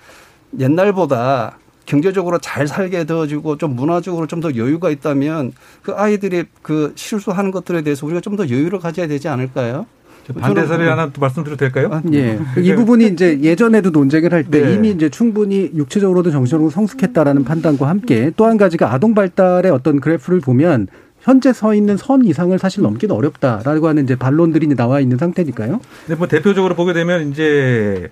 [0.58, 5.52] 옛날보다 경제적으로 잘 살게 되어지고 좀 문화적으로 좀 더 여유가 있다면
[5.82, 9.86] 그 아이들이 그 실수하는 것들에 대해서 우리가 좀 더 여유를 가져야 되지 않을까요?
[10.32, 11.88] 반대 사례 하나 또 말씀드려도 될까요?
[11.92, 12.38] 아, 예.
[12.58, 14.72] 이 부분이 이제 예전에도 논쟁을 할때 네.
[14.72, 20.40] 이미 이제 충분히 육체적으로도 정신적으로 성숙했다라는 판단과 함께 또 한 가지가 아동 발달의 어떤 그래프를
[20.40, 20.86] 보면
[21.20, 25.80] 현재 서 있는 선 이상을 사실 넘기는 어렵다라고 하는 이제 반론들이 나와 있는 상태니까요.
[26.08, 28.08] 네, 뭐 대표적으로 보게 되면 이제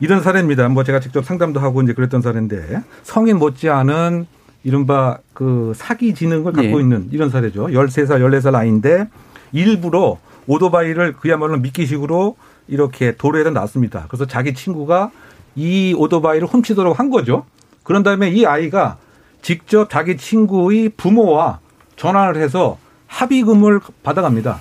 [0.00, 0.68] 이런 사례입니다.
[0.68, 4.26] 뭐 제가 직접 상담도 하고 이제 그랬던 사례인데 성인 못지않은
[4.64, 6.80] 이른바 그 사기 지능을 갖고 네.
[6.80, 7.68] 있는 이런 사례죠.
[7.68, 9.08] 13살, 14살 아이인데
[9.52, 12.36] 일부러 오토바이를 그야말로 미끼식으로
[12.68, 14.06] 이렇게 도로에다 놨습니다.
[14.08, 15.10] 그래서 자기 친구가
[15.54, 17.44] 이 오토바이를 훔치도록 한 거죠.
[17.82, 18.96] 그런 다음에 이 아이가
[19.42, 21.60] 직접 자기 친구의 부모와
[21.96, 24.60] 전화를 해서 합의금을 받아갑니다.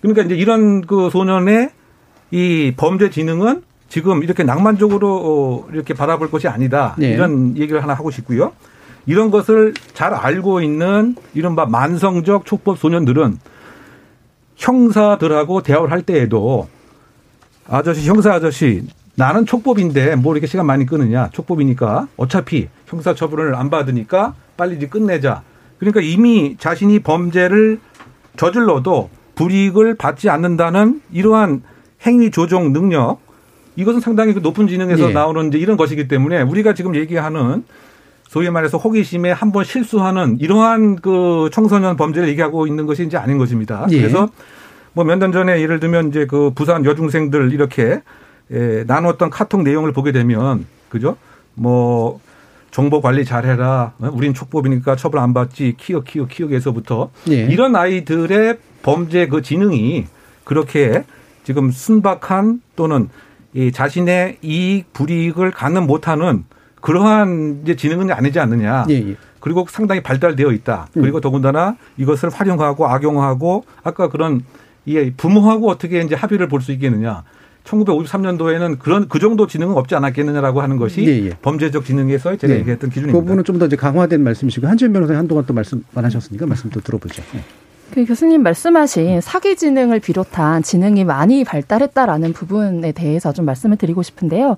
[0.00, 1.70] 그러니까 이제 이런 그 소년의
[2.30, 6.94] 이 범죄 지능은 지금 이렇게 낭만적으로 어, 이렇게 바라볼 것이 아니다.
[6.98, 7.10] 네.
[7.10, 8.52] 이런 얘기를 하나 하고 싶고요.
[9.06, 13.38] 이런 것을 잘 알고 있는 이른바 만성적 촉법 소년들은
[14.58, 16.68] 형사들하고 대화를 할 때에도
[17.66, 18.82] 아저씨, 형사 아저씨,
[19.14, 21.30] 나는 촉법인데 뭐 이렇게 시간 많이 끄느냐.
[21.30, 25.42] 촉법이니까 어차피 형사 처분을 안 받으니까 빨리 이제 끝내자.
[25.78, 27.80] 그러니까 이미 자신이 범죄를
[28.36, 31.62] 저질러도 불이익을 받지 않는다는 이러한
[32.06, 33.18] 행위 조정 능력
[33.76, 35.12] 이것은 상당히 그 높은 지능에서 예.
[35.12, 37.64] 나오는 이제 이런 것이기 때문에 우리가 지금 얘기하는
[38.28, 43.38] 소위 말해서 호기심에 한 번 실수하는 이러한 그 청소년 범죄를 얘기하고 있는 것이 이제 아닌
[43.38, 43.86] 것입니다.
[43.90, 43.98] 예.
[43.98, 44.28] 그래서
[44.92, 48.02] 뭐 몇 년 전에 예를 들면 이제 그 부산 여중생들 이렇게
[48.52, 51.16] 예, 나눴던 카톡 내용을 보게 되면 그죠?
[51.54, 52.20] 뭐
[52.70, 53.92] 정보 관리 잘해라.
[53.98, 54.10] 어?
[54.12, 55.74] 우린 촉법이니까 처벌 안 받지.
[55.78, 57.46] 키읔 키읔 키읔에서부터 예.
[57.46, 60.06] 이런 아이들의 범죄 그 지능이
[60.44, 61.04] 그렇게
[61.44, 63.08] 지금 순박한 또는
[63.54, 66.44] 이 자신의 이익 불이익을 가는 못하는
[66.80, 68.86] 그러한 이제 지능은 아니지 않느냐.
[68.90, 69.16] 예, 예.
[69.40, 70.88] 그리고 상당히 발달되어 있다.
[70.96, 71.02] 음.
[71.02, 74.42] 그리고 더군다나 이것을 활용하고 악용하고 아까 그런
[74.86, 77.22] 이 부모하고 어떻게 이제 합의를 볼 수 있겠느냐.
[77.64, 81.30] 1953년도에는 그런 그 정도 지능은 없지 않았겠느냐라고 하는 것이 예, 예.
[81.42, 82.60] 범죄적 지능에서 제가 네.
[82.60, 83.18] 얘기했던 기준입니다.
[83.18, 86.70] 그 부분은 좀 더 이제 강화된 말씀이시고 한지현 변호사님 한동안 또 말씀 안 하셨으니까 말씀
[86.70, 87.22] 또 들어보죠.
[87.90, 87.94] 네.
[87.94, 94.56] 그 교수님 말씀하신 사기 지능을 비롯한 지능이 많이 발달했다라는 부분에 대해서 좀 말씀을 드리고 싶은데요.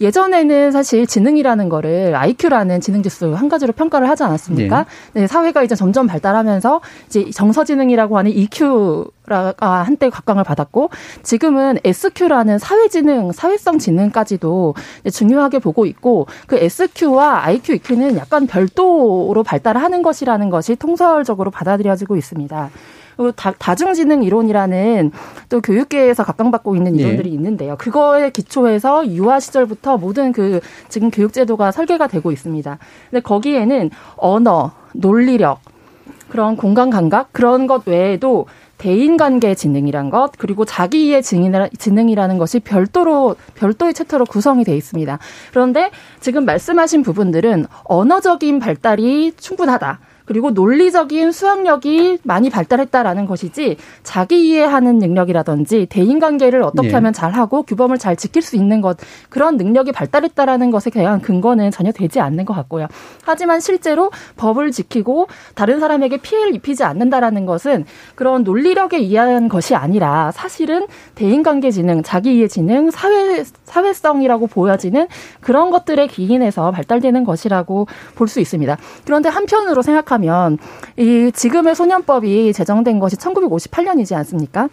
[0.00, 4.86] 예전에는 사실 지능이라는 거를 IQ라는 지능 지수 한 가지로 평가를 하지 않았습니까?
[5.12, 5.20] 네.
[5.20, 10.90] 네, 사회가 이제 점점 발달하면서 이제 정서 지능이라고 하는 EQ가 한때 각광을 받았고
[11.22, 14.74] 지금은 SQ라는 사회지능, 사회성 지능까지도
[15.12, 22.69] 중요하게 보고 있고 그 SQ와 IQ, EQ는 약간 별도로 발달하는 것이라는 것이 통설적으로 받아들여지고 있습니다.
[23.16, 25.12] 그리고 다, 중지능 이론이라는
[25.50, 27.02] 또 교육계에서 각광받고 있는 네.
[27.02, 27.34] 이론들이 네.
[27.34, 27.76] 있는데요.
[27.76, 32.78] 그거에 기초해서 유아 시절부터 모든 그 지금 교육제도가 설계가 되고 있습니다.
[33.10, 35.60] 근데 거기에는 언어, 논리력,
[36.30, 38.46] 그런 공간 감각 그런 것 외에도
[38.78, 45.18] 대인관계 지능이란 것 그리고 자기이해 지능이라는 것이 별도로 별도의 챕터로 구성이 돼 있습니다.
[45.50, 49.98] 그런데 지금 말씀하신 부분들은 언어적인 발달이 충분하다.
[50.30, 56.94] 그리고 논리적인 수학력이 많이 발달했다라는 것이지 자기 이해하는 능력이라든지 대인관계를 어떻게 네.
[56.94, 58.96] 하면 잘하고 규범을 잘 지킬 수 있는 것
[59.28, 62.86] 그런 능력이 발달했다라는 것에 대한 근거는 전혀 되지 않는 것 같고요.
[63.24, 70.30] 하지만 실제로 법을 지키고 다른 사람에게 피해를 입히지 않는다라는 것은 그런 논리력에 의한 것이 아니라
[70.30, 75.08] 사실은 대인관계 지능, 자기 이해 지능, 사회 사회성이라고 보여지는
[75.40, 78.78] 그런 것들에 기인해서 발달되는 것이라고 볼 수 있습니다.
[79.04, 80.58] 그런데 한편으로 생각하면 하면
[80.96, 84.68] 이 지금의 소년법이 제정된 것이 1958년이지 않습니까?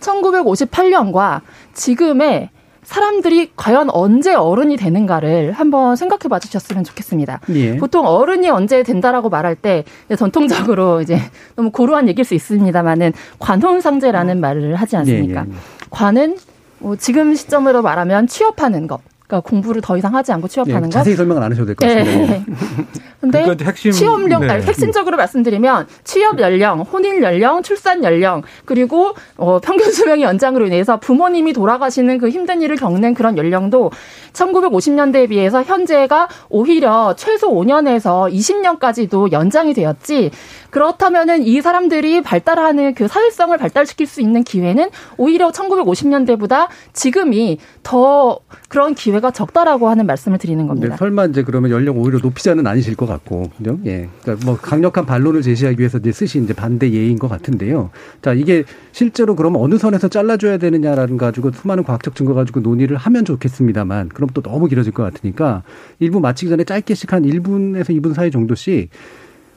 [0.00, 1.40] 1958년과
[1.74, 2.50] 지금의
[2.82, 7.40] 사람들이 과연 언제 어른이 되는가를 한번 생각해 봐 주셨으면 좋겠습니다.
[7.50, 7.76] 예.
[7.78, 9.84] 보통 어른이 언제 된다라고 말할 때
[10.16, 11.18] 전통적으로 이제
[11.56, 15.40] 너무 고루한 얘기일 수 있습니다만은 관혼상제라는 말을 하지 않습니까?
[15.40, 15.56] 예, 예, 예.
[15.90, 16.36] 관은
[16.78, 19.00] 뭐 지금 시점으로 말하면 취업하는 것.
[19.26, 20.90] 그러니까 공부를 더 이상 하지 않고 취업하는 예, 것.
[20.90, 22.32] 자세히 설명은 안 하셔도 될 것 같습니다.
[22.34, 22.44] 네.
[23.20, 24.48] 근데 그러니까 핵심, 취업령 네.
[24.50, 31.00] 아니, 핵심적으로 말씀드리면 취업 연령, 혼인 연령, 출산 연령 그리고 어, 평균 수명의 연장으로 인해서
[31.00, 33.90] 부모님이 돌아가시는 그 힘든 일을 겪는 그런 연령도
[34.32, 40.30] 1950년대에 비해서 현재가 오히려 최소 5년에서 20년까지도 연장이 되었지
[40.76, 48.94] 그렇다면은 이 사람들이 발달하는 그 사회성을 발달시킬 수 있는 기회는 오히려 1950년대보다 지금이 더 그런
[48.94, 50.90] 기회가 적다라고 하는 말씀을 드리는 겁니다.
[50.90, 53.78] 네, 설마 이제 그러면 연령 오히려 높이자는 아니실 것 같고, 그죠?
[53.86, 54.10] 예.
[54.20, 57.88] 그러니까 뭐 강력한 반론을 제시하기 위해서 이제 쓰신 이제 반대 예인 것 같은데요.
[58.20, 63.24] 자, 이게 실제로 그러면 어느 선에서 잘라줘야 되느냐라는 가지고 수많은 과학적 증거 가지고 논의를 하면
[63.24, 65.62] 좋겠습니다만, 그럼 또 너무 길어질 것 같으니까
[66.00, 68.90] 일부 마치기 전에 짧게씩 한 1분에서 2분 사이 정도씩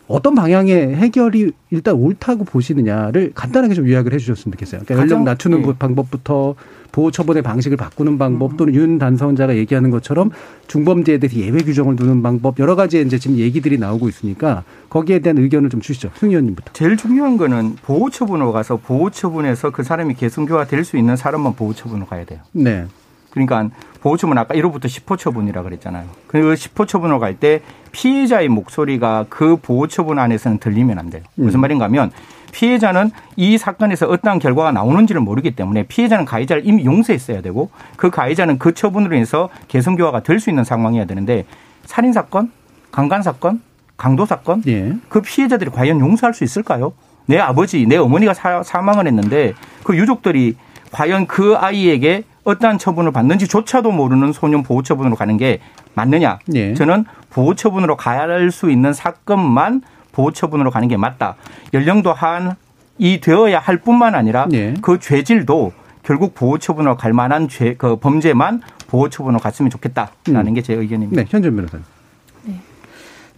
[0.10, 4.82] 어떤 방향의 해결이 일단 옳다고 보시느냐를 간단하게 좀 요약을 해주셨으면 좋겠어요.
[4.84, 5.74] 그러니까 연령 낮추는 네.
[5.78, 6.56] 방법부터
[6.92, 10.32] 보호 처분의 방식을 바꾸는 방법 또는 윤 단성자가 얘기하는 것처럼
[10.68, 15.38] 중범죄에 대해서 예외 규정을 두는 방법 여러 가지 이제 지금 얘기들이 나오고 있으니까 거기에 대한
[15.38, 16.10] 의견을 좀 주시죠.
[16.16, 16.74] 승 의원님부터.
[16.74, 21.54] 제일 중요한 거는 보호 처분으로 가서 보호 처분에서 그 사람이 개선교화 될 수 있는 사람만
[21.54, 22.40] 보호 처분으로 가야 돼요.
[22.52, 22.86] 네.
[23.30, 23.70] 그러니까
[24.02, 26.06] 보호 처분 아까 1호부터 10호 처분이라 그랬잖아요.
[26.28, 31.24] 그리고 10호 처분으로 갈 때 피해자의 목소리가 그 보호 처분 안에서는 들리면 안 돼요.
[31.36, 31.62] 무슨 음.
[31.62, 32.12] 말인가 하면
[32.52, 38.58] 피해자는 이 사건에서 어떠한 결과가 나오는지를 모르기 때문에 피해자는 가해자를 이미 용서했어야 되고 그 가해자는
[38.60, 41.46] 그 처분으로 인해서 개선교화가 될 수 있는 상황이어야 되는데
[41.86, 42.52] 살인 사건,
[42.92, 43.62] 강간 사건,
[43.98, 44.94] 강도 사건 예.
[45.10, 46.94] 그 피해자들이 과연 용서할 수 있을까요?
[47.26, 50.56] 내 아버지, 내 어머니가 사, 사망을 했는데 그 유족들이
[50.92, 55.60] 과연 그 아이에게 어떠한 처분을 받는지조차도 모르는 소년 보호 처분으로 가는 게
[55.94, 56.40] 맞느냐?
[56.54, 56.74] 예.
[56.74, 59.82] 저는 보호 처분으로 가야 할수 있는 사건만
[60.12, 61.36] 보호 처분으로 가는 게 맞다.
[61.74, 64.74] 연령도 한이 되어야 할 뿐만 아니라 예.
[64.82, 65.74] 그 죄질도
[66.04, 70.54] 결국 보호 처분으로 갈 만한 죄, 그 범죄만 보호 처분으로 갔으면 좋겠다라는 음.
[70.56, 71.22] 게제 의견입니다.
[71.22, 71.86] 네, 현준 변호사님.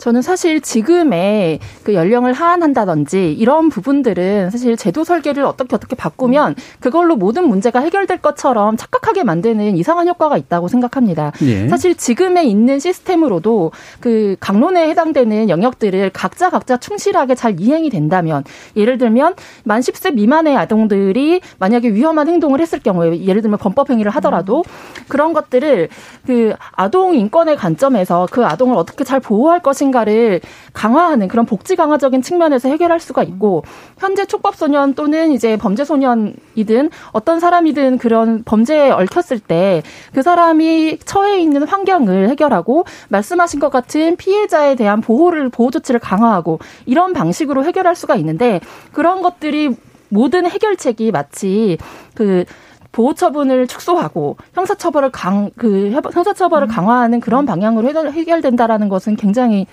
[0.02, 7.16] 저는 사실 지금의 그 연령을 하한한다든지 이런 부분들은 사실 제도 설계를 어떻게 어떻게 바꾸면 그걸로
[7.16, 11.34] 모든 문제가 해결될 것처럼 착각하게 만드는 이상한 효과가 있다고 생각합니다.
[11.44, 11.68] 예.
[11.68, 18.44] 사실 지금에 있는 시스템으로도 그 강론에 해당되는 영역들을 각자 각자 충실하게 잘 이행이 된다면
[18.76, 19.36] 예를 들면
[19.66, 24.64] 만 10세 미만의 아동들이 만약에 위험한 행동을 했을 경우에 예를 들면 범법 행위를 하더라도
[25.08, 25.90] 그런 것들을
[26.26, 30.42] 그 아동 인권의 관점에서 그 아동을 어떻게 잘 보호할 것인가 것인가를
[30.74, 33.64] 강화하는 그런 복지 강화적인 측면에서 해결할 수가 있고
[34.00, 39.84] 현재 촉법 소년 또는 이제 범죄 소년이든 어떤 사람이든 그런 범죄에 얽혔을 때
[40.14, 46.60] 그 사람이 처해 있는 환경을 해결하고 말씀하신 것 같은 피해자에 대한 보호를 보호 조치를 강화하고
[46.86, 48.60] 이런 방식으로 해결할 수가 있는데
[48.92, 49.76] 그런 것들이
[50.10, 51.78] 모든 해결책이 마치
[52.14, 52.44] 그
[52.92, 56.70] 보호 처분을 축소하고 형사 처벌을 강 그 형사 처벌을 음.
[56.70, 59.68] 강화하는 그런 방향으로 해결, 된다라는 것은 굉장히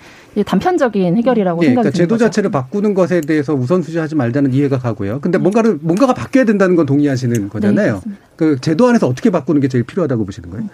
[0.45, 2.25] 단편적인 해결이라고 예, 생각이 그러니까 제도 거죠.
[2.25, 5.19] 자체를 바꾸는 것에 대해서 우선순위하지 말자는 이해가 가고요.
[5.21, 5.41] 근데 네.
[5.41, 8.01] 뭔가를 뭔가가 바뀌어야 된다는 건 동의하시는 거잖아요.
[8.05, 10.67] 네, 그 제도 안에서 어떻게 바꾸는 게 제일 필요하다고 보시는 거예요?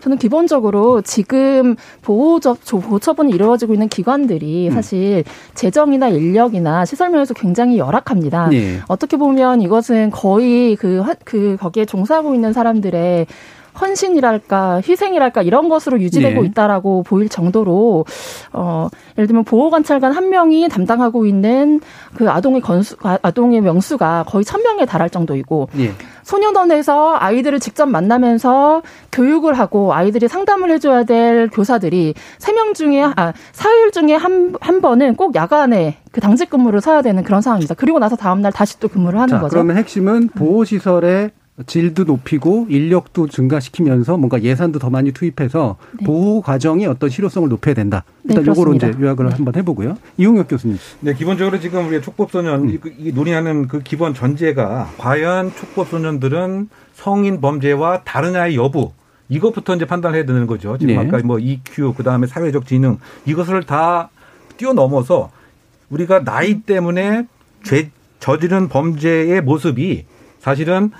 [0.00, 4.74] 저는 기본적으로 지금 보호적 보호처분이 이루어지고 있는 기관들이 음.
[4.74, 5.24] 사실
[5.54, 8.48] 재정이나 인력이나 시설 면에서 굉장히 열악합니다.
[8.48, 8.80] 네.
[8.88, 13.26] 어떻게 보면 이것은 거의 그, 그 거기에 종사하고 있는 사람들의
[13.80, 16.48] 헌신이랄까 희생이랄까 이런 것으로 유지되고 네.
[16.48, 18.04] 있다라고 보일 정도로
[18.52, 21.80] 어 예를 들면 보호 관찰관 한 명이 담당하고 있는
[22.14, 25.92] 그 아동의 건수 아, 아동의 명수가 거의 천 명에 달할 정도이고 네.
[26.28, 33.32] 소년원에서 아이들을 직접 만나면서 교육을 하고 아이들이 상담을 해줘야 될 교사들이 세 명 중에 아
[33.52, 37.74] 사일 중에 한 한 번은 꼭 야간에 그 당직 근무를 서야 되는 그런 상황입니다.
[37.74, 39.50] 그리고 나서 다음 날 다시 또 근무를 하는 자, 거죠.
[39.54, 41.30] 그러면 핵심은 보호 시설의
[41.66, 46.06] 질도 높이고 인력도 증가시키면서 뭔가 예산도 더 많이 투입해서 네.
[46.06, 48.04] 보호 과정의 어떤 실효성을 높여야 된다.
[48.22, 49.34] 네, 일단 네, 요거로 이제 요약을 네.
[49.34, 49.96] 한번 해보고요.
[50.18, 50.78] 이용혁 교수님.
[51.00, 52.78] 네, 기본적으로 지금 우리가 촉법소년 음.
[52.98, 58.92] 이, 논의하는 그 기본 전제가 과연 촉법소년들은 성인 범죄와 다르냐의 여부
[59.28, 60.78] 이것부터 이제 판단해야 되는 거죠.
[60.78, 61.00] 지금 네.
[61.00, 64.10] 아까 뭐 EQ 그 다음에 사회적 지능 이것을 다
[64.56, 65.30] 뛰어넘어서
[65.90, 67.26] 우리가 나이 때문에
[67.64, 67.90] 죄
[68.20, 70.04] 저지른 범죄의 모습이
[70.38, 70.90] 사실은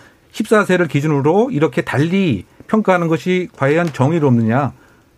[0.42, 4.72] 14세를 기준으로 이렇게 달리 평가하는 것이 과연 정의롭느냐.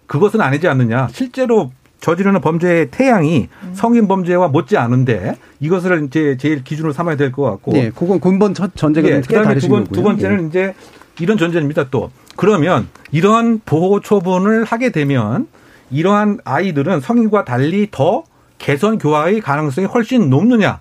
[0.07, 1.09] 그것은 아니지 않느냐.
[1.12, 7.43] 실제로 저지르는 범죄의 태양이 성인 범죄와 못지 않은데 이것을 이제 제일 기준으로 삼아야 될 것
[7.43, 7.73] 같고.
[7.73, 10.49] 네, 그건 근본 첫 전제가 네, 그다음에 두, 번, 두 번째는 네.
[10.49, 10.75] 이제
[11.21, 11.91] 이런 전제입니다.
[11.91, 15.47] 또 그러면 이러한 보호 처분을 하게 되면
[15.91, 18.25] 이러한 아이들은 성인과 달리 더
[18.59, 20.81] 개선 교화의 가능성이 훨씬 높느냐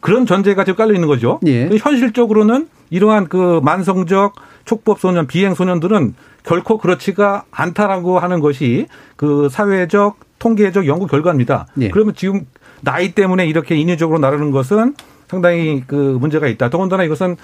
[0.00, 1.40] 그런 전제가 지금 깔려 있는 거죠.
[1.46, 1.68] 예.
[1.78, 4.34] 현실적으로는 이러한 그 만성적
[4.64, 11.66] 촉법 소년, 비행 소년들은 결코 그렇지가 않다라고 하는 것이 그 사회적 통계적 연구 결과입니다.
[11.80, 11.88] 예.
[11.88, 12.46] 그러면 지금
[12.82, 14.94] 나이 때문에 이렇게 인위적으로 나르는 것은
[15.28, 16.70] 상당히 그 문제가 있다.
[16.70, 17.36] 더군다나 이것은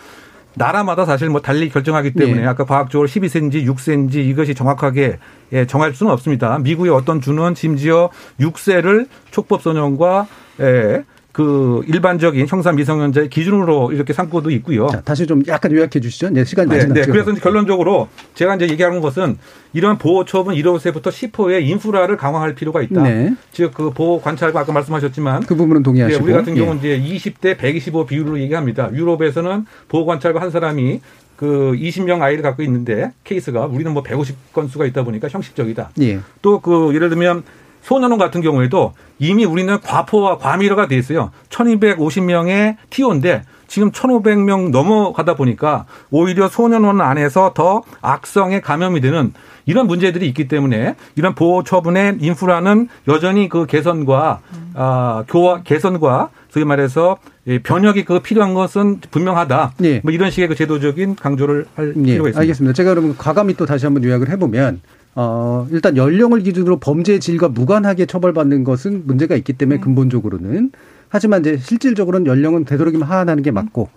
[0.54, 2.46] 나라마다 사실 뭐 달리 결정하기 때문에 예.
[2.46, 5.18] 아까 과학적으로 12세인지 6세인지 이것이 정확하게
[5.52, 6.58] 예, 정할 수는 없습니다.
[6.58, 10.26] 미국의 어떤 주는 심지어 6세를 촉법 소년과
[10.60, 14.88] 예, 그 일반적인 형사 미성년자의 기준으로 이렇게 삼고도 있고요.
[14.88, 16.28] 자, 다시 좀 약간 요약해 주시죠.
[16.30, 17.06] 네, 시간 네, 네.
[17.06, 19.38] 그래서 결론적으로 제가 이제 얘기하는 것은
[19.72, 23.02] 이런 보호 처분 1호세부터 10호의 인프라를 강화할 필요가 있다.
[23.02, 23.34] 네.
[23.52, 26.96] 즉그 보호 관찰과 아까 말씀하셨지만 그 부분은 동의하시고 네, 우리 같은 경우는 예.
[26.96, 28.90] 이제 20대 125 비율로 얘기합니다.
[28.92, 31.00] 유럽에서는 보호 관찰과 한 사람이
[31.36, 35.90] 그 20명 아이를 갖고 있는데 케이스가 우리는 뭐 150 건수가 있다 보니까 형식적이다.
[36.02, 36.20] 예.
[36.42, 37.42] 또그 예를 들면
[37.82, 41.30] 소년원 같은 경우에도 이미 우리는 과포와 과밀화가 돼 있어요.
[41.50, 49.32] 1250명의 티오인데 지금 1,500명 넘어가다 보니까 오히려 소년원 안에서 더 악성에 감염이 되는
[49.64, 54.40] 이런 문제들이 있기 때문에 이런 보호 처분의 인프라는 여전히 그 개선과
[54.74, 57.16] 아, 교화 개선과 소위 말해서
[57.62, 59.72] 변혁이 그 필요한 것은 분명하다.
[59.84, 60.00] 예.
[60.02, 62.02] 뭐 이런 식의 그 제도적인 강조를 할 예.
[62.02, 62.40] 필요가 있습니다.
[62.40, 62.74] 알겠습니다.
[62.74, 64.80] 제가 그러면 과감히 또 다시 한번 요약을 해보면
[65.14, 69.80] 어, 일단 연령을 기준으로 범죄 질과 무관하게 처벌받는 것은 문제가 있기 때문에 음.
[69.80, 70.72] 근본적으로는
[71.08, 73.90] 하지만 이제 실질적으로는 연령은 되도록이면 하한하는 게 맞고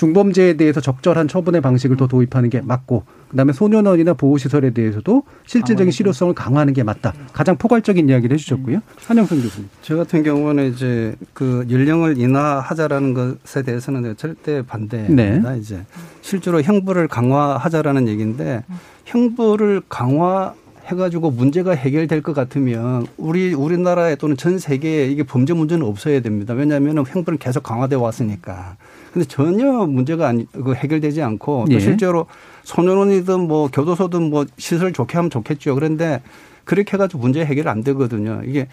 [0.00, 6.32] 중범죄에 대해서 적절한 처분의 방식을 더 도입하는 게 맞고 그다음에 소년원이나 보호시설에 대해서도 실질적인 실효성을
[6.32, 7.12] 강화하는 게 맞다.
[7.34, 8.80] 가장 포괄적인 이야기를 해주셨고요.
[9.04, 9.68] 한영선 교수님.
[9.82, 15.52] 저 같은 경우는 이제 그 연령을 인하하자라는 것에 대해서는 절대 반대입니다.
[15.52, 15.58] 네.
[15.58, 15.84] 이제
[16.22, 18.64] 실제로 형벌을 강화하자라는 얘기인데
[19.04, 20.54] 형벌을 강화
[20.86, 26.54] 해가지고 문제가 해결될 것 같으면 우리 우리나라에 또는 전 세계에 이게 범죄 문제는 없어야 됩니다.
[26.54, 28.78] 왜냐하면 형벌은 계속 강화돼 왔으니까.
[29.12, 31.80] 근데 전혀 문제가 아니 그 해결되지 않고 또 예.
[31.80, 32.26] 실제로
[32.64, 35.74] 소년원이든 뭐 교도소든 뭐 시설 좋게 하면 좋겠죠.
[35.74, 36.22] 그런데
[36.64, 38.42] 그렇게 해가지고 문제 해결 안 되거든요.
[38.44, 38.68] 이게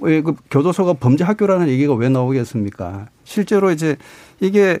[0.00, 3.06] 왜 그 교도소가 범죄 학교라는 얘기가 왜 나오겠습니까?
[3.24, 3.96] 실제로 이제
[4.40, 4.78] 이게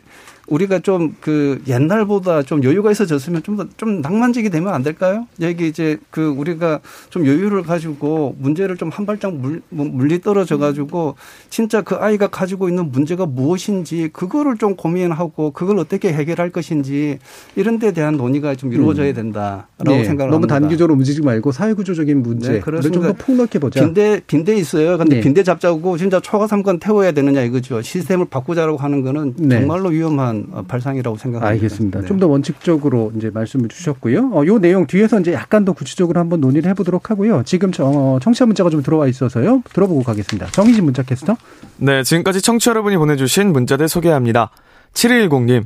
[0.48, 5.26] 우리가 좀 그 옛날보다 좀 여유가 있어졌으면 좀더좀 낭만적이 되면 안 될까요?
[5.40, 6.80] 여기 이제 그 우리가
[7.10, 11.14] 좀 여유를 가지고 문제를 좀 한 발짝 물, 뭐 물리 떨어져 가지고
[11.50, 17.18] 진짜 그 아이가 가지고 있는 문제가 무엇인지 그거를 좀 고민하고 그걸 어떻게 해결할 것인지
[17.54, 19.14] 이런 데 대한 논의가 좀 이루어져야 음.
[19.14, 20.04] 된다라고 네.
[20.04, 20.58] 생각을 너무 합니다.
[20.58, 23.84] 단기적으로 움직이지 말고 사회구조적인 문제 네, 좀더 폭넓게 보자.
[23.84, 24.96] 빈대 빈대 있어요.
[24.96, 25.20] 근데 네.
[25.20, 27.82] 빈대 잡자고 진짜 초과 삼건 태워야 되느냐 이거죠.
[27.82, 29.60] 시스템을 바꾸자라고 하는 거는 네.
[29.60, 31.48] 정말로 위험한 어, 발상이라고 생각합니다.
[31.48, 32.00] 알겠습니다.
[32.00, 32.06] 네.
[32.06, 34.30] 좀더 원칙적으로 이제 말씀을 주셨고요.
[34.32, 37.42] 어, 요 내용 뒤에서 이제 약간 더 구체적으로 한번 논의를 해보도록 하고요.
[37.44, 39.62] 지금 어, 청취자 문자가 좀 들어와 있어서요.
[39.72, 40.50] 들어보고 가겠습니다.
[40.52, 41.36] 정희진 문자 캐스터.
[41.78, 44.50] 네, 지금까지 청취자 여러분이 보내주신 문자들 소개합니다.
[44.94, 45.64] 7110님.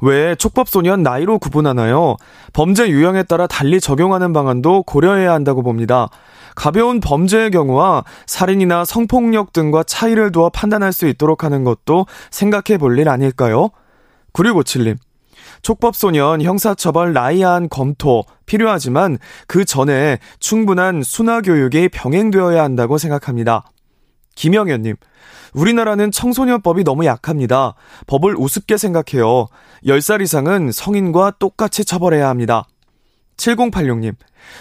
[0.00, 2.16] 왜 촉법소년 나이로 구분하나요?
[2.52, 6.08] 범죄 유형에 따라 달리 적용하는 방안도 고려해야 한다고 봅니다.
[6.54, 12.96] 가벼운 범죄의 경우와 살인이나 성폭력 등과 차이를 두어 판단할 수 있도록 하는 것도 생각해 볼
[13.00, 13.70] 일 아닐까요?
[14.34, 14.96] 9657님.
[15.62, 23.70] 촉법소년 형사처벌 나이안 검토 필요하지만 그 전에 충분한 순화교육이 병행되어야 한다고 생각합니다.
[24.34, 24.96] 김영현님.
[25.54, 27.74] 우리나라는 청소년법이 너무 약합니다.
[28.06, 29.46] 법을 우습게 생각해요.
[29.86, 32.66] 10살 이상은 성인과 똑같이 처벌해야 합니다.
[33.36, 34.14] 7086님.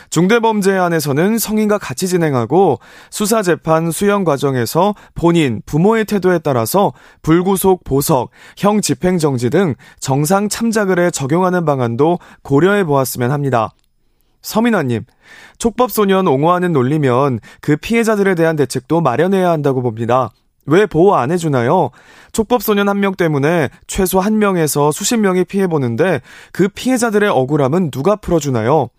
[0.10, 8.30] 중대범죄 안에서는 성인과 같이 진행하고 수사 재판 수영 과정에서 본인, 부모의 태도에 따라서 불구속, 보석,
[8.58, 13.74] 형 집행 정지 등 정상 참작을해 적용하는 방안도 고려해 보았으면 합니다.
[14.42, 15.06] 서민아님,
[15.58, 20.32] 촉법소년 옹호하는 논리면 그 피해자들에 대한 대책도 마련해야 한다고 봅니다.
[20.66, 21.90] 왜 보호 안 해주나요?
[22.32, 28.90] 촉법소년 한 명 때문에 최소 한 명에서 수십 명이 피해보는데 그 피해자들의 억울함은 누가 풀어주나요?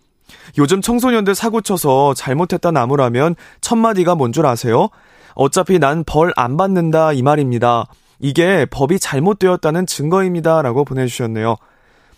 [0.57, 4.89] 요즘 청소년들 사고쳐서 잘못했다 나무라면 첫마디가 뭔 줄 아세요?
[5.33, 7.85] 어차피 난 벌 안 받는다 이 말입니다.
[8.19, 10.61] 이게 법이 잘못되었다는 증거입니다.
[10.61, 11.55] 라고 보내주셨네요.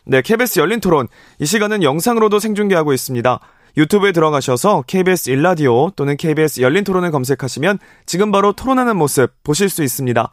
[0.05, 1.07] 네, KBS 열린 토론.
[1.39, 3.39] 이 시간은 영상으로도 생중계하고 있습니다.
[3.77, 9.83] 유튜브에 들어가셔서 KBS 일라디오 또는 KBS 열린 토론을 검색하시면 지금 바로 토론하는 모습 보실 수
[9.83, 10.31] 있습니다.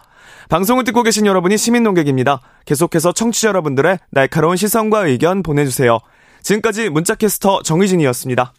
[0.49, 2.41] 방송을 듣고 계신 여러분이 시민 농객입니다.
[2.65, 5.99] 계속해서 청취자 여러분들의 날카로운 시선과 의견 보내주세요.
[6.43, 8.55] 지금까지 문자캐스터 정희진이었습니다.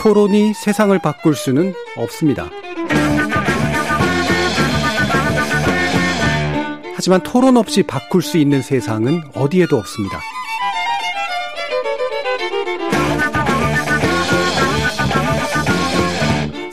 [0.00, 2.48] 토론이 세상을 바꿀 수는 없습니다.
[6.94, 10.20] 하지만 토론 없이 바꿀 수 있는 세상은 어디에도 없습니다.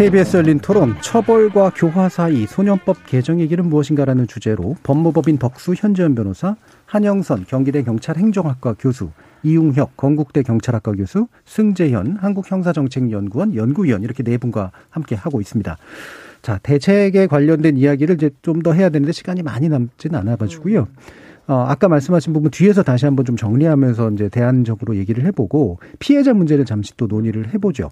[0.00, 6.56] KBS 열린 토론 처벌과 교화 사이 소년법 개정의 길은 무엇인가라는 주제로 법무법인 덕수 현재현 변호사,
[6.86, 9.10] 한영선 경기대 경찰행정학과 교수,
[9.42, 15.76] 이웅혁 건국대 경찰학과 교수, 승재현 한국형사정책연구원 연구위원 이렇게 네 분과 함께 하고 있습니다.
[16.40, 20.88] 자, 대책에 관련된 이야기를 이제 좀 더 해야 되는데 시간이 많이 남지는 않아 가지고요.
[21.46, 26.64] 어, 아까 말씀하신 부분 뒤에서 다시 한번 좀 정리하면서 이제 대안적으로 얘기를 해보고 피해자 문제를
[26.64, 27.90] 잠시 또 논의를 해보죠.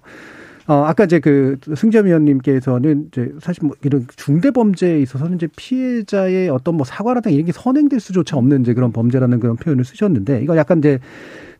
[0.69, 6.49] 어, 아까 이제 그 승점 위원님께서는 이제 사실 뭐 이런 중대 범죄에 있어서는 이제 피해자의
[6.49, 10.55] 어떤 뭐 사과라든가 이런 게 선행될 수조차 없는 이제 그런 범죄라는 그런 표현을 쓰셨는데 이거
[10.55, 10.99] 약간 이제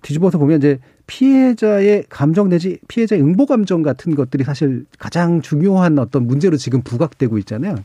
[0.03, 6.27] 뒤집어서 보면 이제 피해자의 감정 내지 피해자의 응보 감정 같은 것들이 사실 가장 중요한 어떤
[6.27, 7.77] 문제로 지금 부각되고 있잖아요.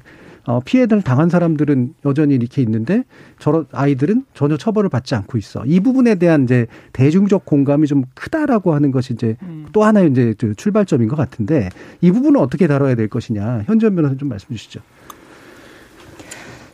[0.47, 3.05] 어, 피해를 당한 사람들은 여전히 이렇게 있는데
[3.39, 5.65] 저런 아이들은 전혀 처벌을 받지 않고 있어.
[5.65, 9.67] 이 부분에 대한 이제 대중적 공감이 좀 크다라고 하는 것이 이제 음.
[9.73, 11.71] 또 하나의 이제 출발점인 것 같은데
[12.01, 13.65] 이 부분은 어떻게 다뤄야 될 것이냐.
[13.67, 14.81] 현지연 변호사 좀 말씀 주시죠.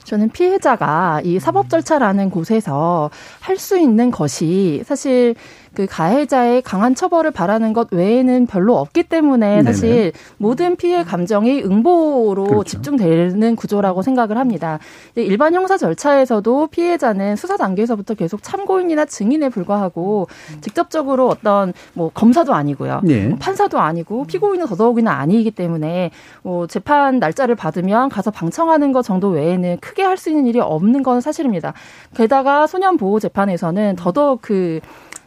[0.04, 5.36] 저는 피해자가 이 사법 절차라는 곳에서 할 수 있는 것이 사실
[5.74, 10.12] 그 가해자의 강한 처벌을 바라는 것 외에는 별로 없기 때문에 사실 네네.
[10.38, 12.64] 모든 피해 감정이 응보로 그렇죠.
[12.64, 14.78] 집중되는 구조라고 생각을 합니다.
[15.16, 20.28] 일반 형사 절차에서도 피해자는 수사 단계에서부터 계속 참고인이나 증인에 불과하고
[20.60, 23.00] 직접적으로 어떤 뭐 검사도 아니고요.
[23.04, 23.36] 네.
[23.38, 26.10] 판사도 아니고 피고인은 더더욱이나 아니기 때문에
[26.42, 31.02] 뭐 재판 날짜를 받으면 가서 방청하는 것 정도 외에는 크게 할 수 있는 일이 없는
[31.02, 31.72] 건 사실입니다.
[32.14, 34.80] 게다가 소년 보호 재판에서는 더더욱 그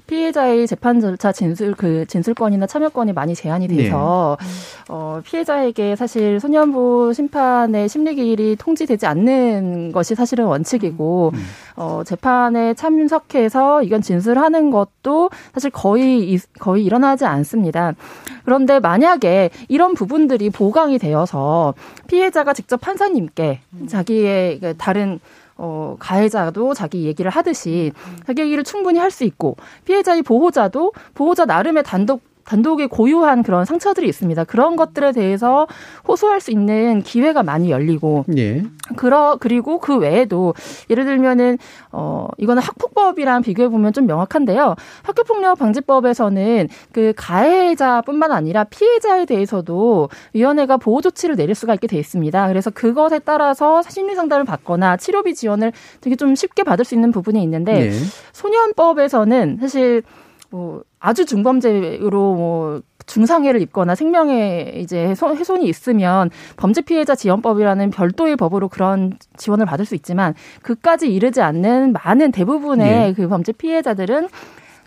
[0.07, 4.45] 피해자의 재판 절차 진술 그 진술권이나 참여권이 많이 제한이 돼서 네.
[4.89, 11.45] 어 피해자에게 사실 소년부 심판의 심리 기일이 통지되지 않는 것이 사실은 원칙이고 음.
[11.75, 17.93] 어 재판에 참석해서 이건 진술하는 것도 사실 거의 거의 일어나지 않습니다.
[18.43, 21.73] 그런데 만약에 이런 부분들이 보강이 되어서
[22.07, 23.87] 피해자가 직접 판사님께 음.
[23.87, 25.19] 자기의 그 다른
[25.57, 27.91] 어, 가해자도 자기 얘기를 하듯이
[28.25, 34.07] 자기 얘기를 충분히 할 수 있고 피해자의 보호자도 보호자 나름의 단독 단독에 고유한 그런 상처들이
[34.07, 34.43] 있습니다.
[34.45, 35.67] 그런 것들에 대해서
[36.07, 38.63] 호소할 수 있는 기회가 많이 열리고, 예.
[38.95, 40.53] 그러 그리고 그 외에도
[40.89, 41.57] 예를 들면은
[41.91, 44.75] 어 이거는 학폭법이랑 비교해 보면 좀 명확한데요.
[45.03, 52.47] 학교폭력 방지법에서는 그 가해자뿐만 아니라 피해자에 대해서도 위원회가 보호 조치를 내릴 수가 있게 돼 있습니다.
[52.47, 55.71] 그래서 그것에 따라서 심리 상담을 받거나 치료비 지원을
[56.01, 57.91] 되게 좀 쉽게 받을 수 있는 부분이 있는데 예.
[58.33, 60.03] 소년법에서는 사실
[60.53, 68.35] 뭐 아주 중범죄로 뭐 중상해를 입거나 생명에 이제 훼손, 훼손이 있으면 범죄 피해자 지원법이라는 별도의
[68.35, 73.13] 법으로 그런 지원을 받을 수 있지만 그까지 이르지 않는 많은 대부분의 네.
[73.13, 74.29] 그 범죄 피해자들은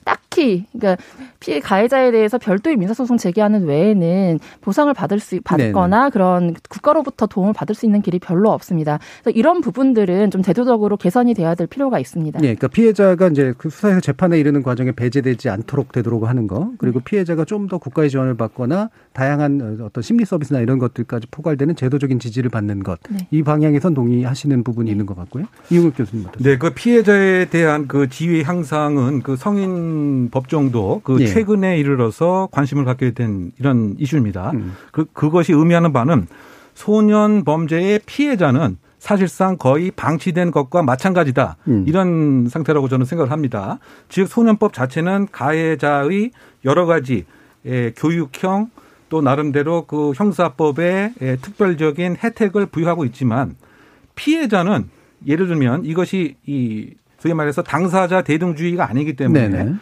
[0.05, 1.03] 딱 히 그러니까
[1.41, 6.11] 피해 가해자에 대해서 별도의 민사소송 제기하는 외에는 보상을 받을 수 받거나 네네.
[6.11, 8.99] 그런 국가로부터 도움을 받을 수 있는 길이 별로 없습니다.
[9.23, 12.39] 그래서 이런 부분들은 좀 제도적으로 개선이 돼야 될 필요가 있습니다.
[12.41, 17.01] 네, 그러니까 피해자가 이제 그 수사에서 재판에 이르는 과정에 배제되지 않도록 되도록 하는 거, 그리고
[17.01, 17.05] 네.
[17.05, 22.51] 피해자가 좀 더 국가의 지원을 받거나 다양한 어떤 심리 서비스나 이런 것들까지 포괄되는 제도적인 지지를
[22.51, 23.27] 받는 것, 네.
[23.31, 25.47] 이 방향에선 동의하시는 부분이 있는 것 같고요.
[25.71, 26.53] 이용욱 교수님 어떠세요?
[26.53, 31.27] 네, 그 피해자에 대한 그 지위 향상은 그 성인 법정도 그 예.
[31.27, 34.53] 최근에 이르러서 관심을 갖게 된 이런 이슈입니다.
[34.53, 34.75] 음.
[34.93, 36.27] 그 그것이 의미하는 바는
[36.75, 41.57] 소년 범죄의 피해자는 사실상 거의 방치된 것과 마찬가지다.
[41.69, 41.85] 음.
[41.87, 43.79] 이런 상태라고 저는 생각을 합니다.
[44.09, 46.33] 즉 소년법 자체는 가해자의
[46.65, 47.25] 여러 가지
[47.97, 48.71] 교육형
[49.09, 53.55] 또 나름대로 그 형사법의 특별적인 혜택을 부여하고 있지만
[54.17, 54.89] 피해자는
[55.27, 59.75] 예를 들면 이것이 이 소위 말해서 당사자 대등주의가 아니기 때문에 네네.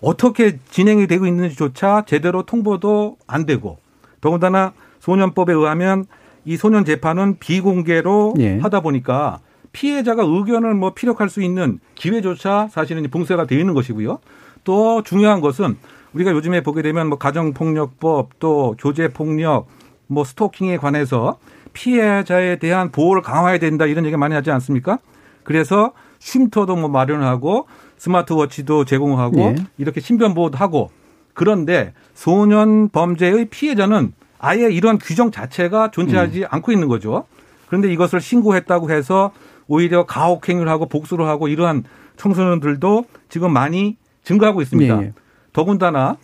[0.00, 3.78] 어떻게 진행이 되고 있는지조차 제대로 통보도 안 되고
[4.20, 6.06] 더군다나 소년법에 의하면
[6.44, 8.58] 이 소년 재판은 비공개로 예.
[8.58, 9.40] 하다 보니까
[9.72, 14.20] 피해자가 의견을 뭐 피력할 수 있는 기회조차 사실은 봉쇄가 되어 있는 것이고요.
[14.64, 15.76] 또 중요한 것은
[16.12, 19.66] 우리가 요즘에 보게 되면 뭐 가정폭력법 또 교제폭력
[20.06, 21.38] 뭐 스토킹에 관해서
[21.72, 24.98] 피해자에 대한 보호를 강화해야 된다 이런 얘기 많이 하지 않습니까?
[25.42, 27.66] 그래서 쉼터도 뭐 마련하고
[27.98, 29.56] 스마트워치도 제공하고 예.
[29.78, 30.90] 이렇게 신변 보호도 하고
[31.34, 36.46] 그런데 소년 범죄의 피해자는 아예 이런 규정 자체가 존재하지 음.
[36.50, 37.26] 않고 있는 거죠.
[37.66, 39.32] 그런데 이것을 신고했다고 해서
[39.66, 41.84] 오히려 가혹행위를 하고 복수를 하고 이러한
[42.16, 45.02] 청소년들도 지금 많이 증가하고 있습니다.
[45.02, 45.06] 예.
[45.06, 45.12] 예.
[45.52, 46.16] 더군다나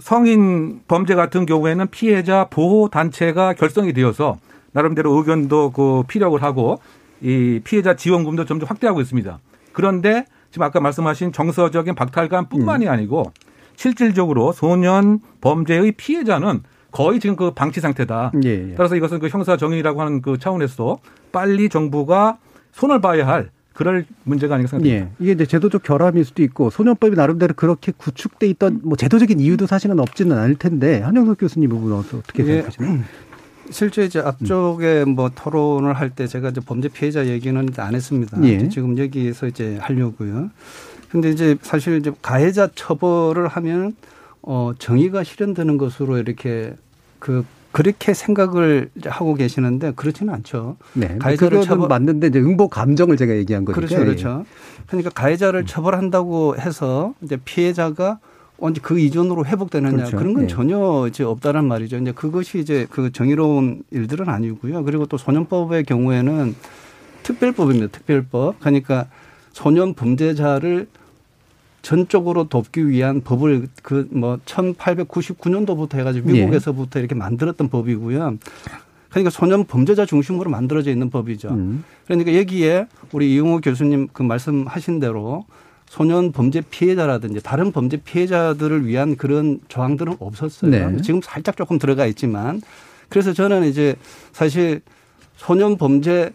[0.00, 4.38] 성인 범죄 같은 경우에는 피해자 보호 단체가 결성이 되어서
[4.72, 6.80] 나름대로 의견도 그 피력을 하고
[7.20, 9.38] 이 피해자 지원금도 점점 확대하고 있습니다.
[9.72, 12.90] 그런데 지금 아까 말씀하신 정서적인 박탈감뿐만이 음.
[12.92, 13.32] 아니고
[13.74, 18.30] 실질적으로 소년 범죄의 피해자는 거의 지금 그 방치 상태다.
[18.44, 18.74] 예, 예.
[18.76, 20.98] 따라서 이것은 그 형사 정의라고 하는 그 차원에서
[21.32, 22.38] 빨리 정부가
[22.70, 25.06] 손을 봐야 할 그럴 문제가 아닌가 생각합니다.
[25.06, 25.10] 예.
[25.18, 29.98] 이게 이제 제도적 결함일 수도 있고 소년법이 나름대로 그렇게 구축돼 있던 뭐 제도적인 이유도 사실은
[29.98, 32.46] 없지는 않을 텐데 한영석 교수님 부분 어떻게 예.
[32.46, 33.02] 생각하시나요?
[33.70, 38.38] 실제 이제 앞쪽에 뭐 토론을 할 때 제가 이제 범죄 피해자 얘기는 안 했습니다.
[38.44, 38.68] 예.
[38.68, 40.50] 지금 여기에서 이제 하려고요.
[41.10, 43.96] 근데 이제 사실 이제 가해자 처벌을 하면
[44.42, 46.74] 어 정의가 실현되는 것으로 이렇게
[47.18, 50.76] 그 그렇게 생각을 하고 계시는데 그렇지는 않죠.
[50.92, 51.16] 네.
[51.18, 53.80] 가해자를 처벌 맞는데 이제 응보 감정을 제가 얘기한 거니까.
[53.80, 54.44] 그렇죠, 그렇죠.
[54.86, 55.66] 그러니까 가해자를 음.
[55.66, 58.18] 처벌한다고 해서 이제 피해자가
[58.58, 60.16] 언제 그 이전으로 회복되느냐 그렇죠.
[60.16, 60.48] 그런 건 네.
[60.48, 61.98] 전혀 이제 없다는 말이죠.
[61.98, 64.84] 이제 그것이 이제 그 정의로운 일들은 아니고요.
[64.84, 66.54] 그리고 또 소년법의 경우에는
[67.24, 67.88] 특별법입니다.
[67.88, 68.60] 특별법.
[68.60, 69.06] 그러니까
[69.52, 70.86] 소년 범죄자를
[71.82, 76.40] 전적으로 돕기 위한 법을 그 뭐 1899년도부터 해가지고 예.
[76.40, 77.02] 미국에서부터 예.
[77.02, 78.38] 이렇게 만들었던 법이고요.
[79.10, 81.50] 그러니까 소년 범죄자 중심으로 만들어져 있는 법이죠.
[81.50, 81.84] 음.
[82.06, 85.44] 그러니까 여기에 우리 이용호 교수님 그 말씀하신 대로
[85.94, 90.68] 소년 범죄 피해자라든지 다른 범죄 피해자들을 위한 그런 조항들은 없었어요.
[90.68, 91.02] 네.
[91.02, 92.60] 지금 살짝 조금 들어가 있지만
[93.08, 93.94] 그래서 저는 이제
[94.32, 94.80] 사실
[95.36, 96.32] 소년 범죄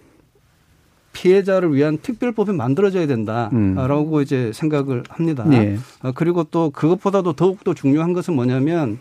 [1.12, 4.22] 피해자를 위한 특별법이 만들어져야 된다라고 음.
[4.22, 5.44] 이제 생각을 합니다.
[5.44, 5.78] 네.
[6.16, 8.98] 그리고 또 그것보다도 더욱더 중요한 것은 뭐냐면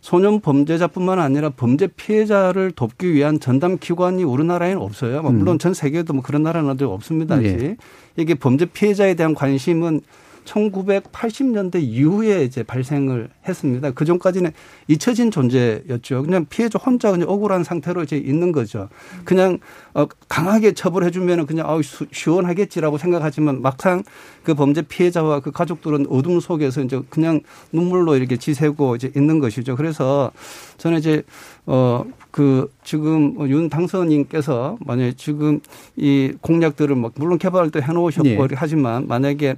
[0.00, 5.22] 소년 범죄자뿐만 아니라 범죄 피해자를 돕기 위한 전담 기관이 우리나라에는 없어요.
[5.22, 5.58] 뭐 물론 음.
[5.58, 7.36] 전 세계에도 뭐 그런 나라는 없습니다.
[7.36, 7.76] 네.
[8.18, 10.00] 이게 범죄 피해자에 대한 관심은
[10.48, 13.90] 1980년대 이후에 이제 발생을 했습니다.
[13.90, 14.52] 그 전까지는
[14.88, 16.22] 잊혀진 존재였죠.
[16.22, 18.88] 그냥 피해자 혼자 그냥 억울한 상태로 이제 있는 거죠.
[19.24, 19.58] 그냥
[19.94, 24.02] 어 강하게 처벌해 주면은 그냥 아우 시원하겠지라고 생각하지만 막상
[24.42, 27.40] 그 범죄 피해자와 그 가족들은 어둠 속에서 이제 그냥
[27.72, 29.76] 눈물로 이렇게 지새고 이제 있는 것이죠.
[29.76, 30.32] 그래서
[30.78, 31.22] 저는 이제
[31.66, 35.60] 어 그 지금 윤 당선인께서 만약에 지금
[35.96, 38.54] 이 공약들을 막 물론 개발을 또 해놓으셨고 네.
[38.54, 39.56] 하지만 만약에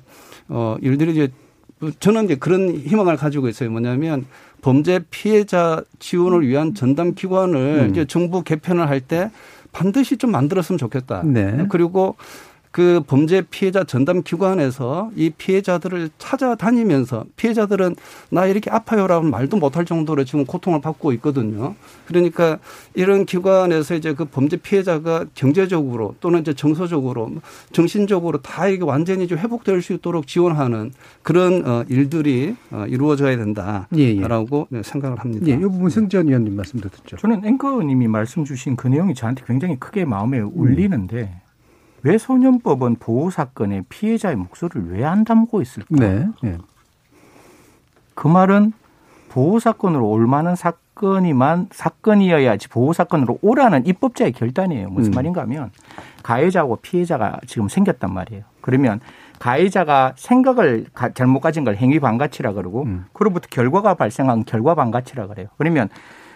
[0.50, 1.28] 어, 일들이 이제
[2.00, 3.70] 저는 이제 그런 희망을 가지고 있어요.
[3.70, 4.26] 뭐냐면
[4.60, 7.90] 범죄 피해자 지원을 위한 전담 기관을 음.
[7.90, 9.30] 이제 정부 개편을 할 때
[9.72, 11.22] 반드시 좀 만들었으면 좋겠다.
[11.24, 11.64] 네.
[11.70, 12.16] 그리고
[12.70, 17.96] 그 범죄 피해자 전담 기관에서 이 피해자들을 찾아다니면서 피해자들은
[18.30, 21.74] 나 이렇게 아파요라고 말도 못할 정도로 지금 고통을 받고 있거든요.
[22.06, 22.58] 그러니까
[22.94, 27.32] 이런 기관에서 이제 그 범죄 피해자가 경제적으로 또는 이제 정서적으로
[27.72, 30.92] 정신적으로 다 이게 완전히 좀 회복될 수 있도록 지원하는
[31.22, 34.82] 그런 어 일들이 어 이루어져야 된다라고 예, 예.
[34.82, 35.46] 생각을 합니다.
[35.48, 37.16] 예, 이 부분 승지원 위원님 말씀도 듣죠.
[37.16, 41.49] 저는 앵커님이 말씀 주신 그 내용이 저한테 굉장히 크게 마음에 울리는데 음.
[42.02, 45.88] 왜 소년법은 보호 사건의 피해자의 목소리를 왜 안 담고 있을까?
[45.90, 46.28] 네.
[46.42, 46.56] 네.
[48.14, 48.72] 그 말은
[49.28, 54.90] 보호 사건으로 올 만한 사건이만 사건이어야지 보호 사건으로 오라는 입법자의 결단이에요.
[54.90, 55.14] 무슨 음.
[55.14, 55.70] 말인가 하면
[56.22, 58.44] 가해자하고 피해자가 지금 생겼단 말이에요.
[58.60, 59.00] 그러면
[59.38, 63.06] 가해자가 생각을 잘못 가진 걸 행위 반가치라 그러고 음.
[63.12, 65.48] 그로부터 결과가 발생한 결과 반가치라 그래요.
[65.56, 65.88] 그러면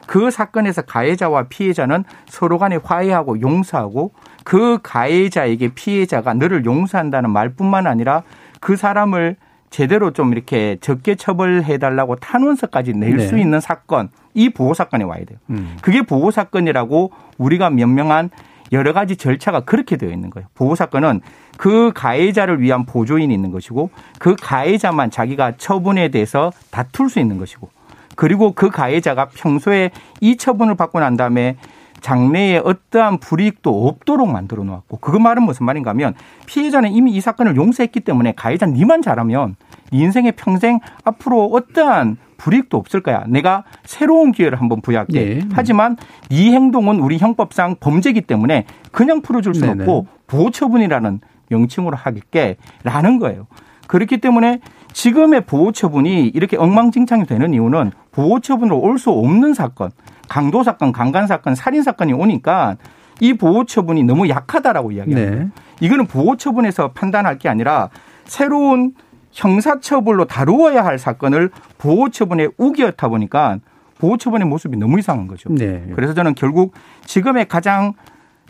[0.07, 4.13] 그 사건에서 가해자와 피해자는 서로 간에 화해하고 용서하고
[4.45, 8.23] 그 가해자에게 피해자가 너를 용서한다는 말뿐만 아니라
[8.61, 9.37] 그 사람을
[9.71, 13.41] 제대로 좀 이렇게 적게 처벌해 달라고 탄원서까지 낼수 네.
[13.41, 15.39] 있는 사건 이 보호 사건에 와야 돼요.
[15.51, 15.77] 음.
[15.83, 18.31] 그게 보호 사건이라고 우리가 명명한
[18.73, 20.47] 여러 가지 절차가 그렇게 되어 있는 거예요.
[20.55, 21.21] 보호 사건은
[21.57, 27.69] 그 가해자를 위한 보조인이 있는 것이고 그 가해자만 자기가 처분에 대해서 다툴 수 있는 것이고
[28.17, 29.91] 그리고 그 가해자가 평소에
[30.21, 31.57] 이 처분을 받고 난 다음에
[32.01, 37.57] 장래에 어떠한 불이익도 없도록 만들어 놓았고 그 말은 무슨 말인가 하면 피해자는 이미 이 사건을
[37.57, 39.57] 용서했기 때문에 가해자는 니만 잘하면
[39.91, 43.25] 인생의 평생 앞으로 어떠한 불이익도 없을 거야.
[43.27, 45.25] 내가 새로운 기회를 한번 부여할게.
[45.25, 45.49] 네.
[45.53, 45.97] 하지만
[46.29, 49.83] 이 행동은 우리 형법상 범죄이기 때문에 그냥 풀어줄 수는 네네.
[49.85, 53.47] 없고 보호처분이라는 명칭으로 하겠게라는 거예요.
[53.87, 54.61] 그렇기 때문에
[54.93, 59.91] 지금의 보호처분이 이렇게 엉망진창이 되는 이유는 보호 처분으로 올 수 없는 사건,
[60.29, 62.77] 강도 사건, 강간 사건, 살인 사건이 오니까
[63.21, 65.45] 이 보호 처분이 너무 약하다라고 이야기합니다.
[65.45, 65.49] 네.
[65.81, 67.91] 이거는 보호 처분에서 판단할 게 아니라
[68.25, 68.95] 새로운
[69.33, 73.59] 형사 처벌로 다루어야 할 사건을 보호 처분에 우기었다 보니까
[73.99, 75.53] 보호 처분의 모습이 너무 이상한 거죠.
[75.53, 75.85] 네.
[75.95, 76.73] 그래서 저는 결국
[77.05, 77.95] 지금의 가장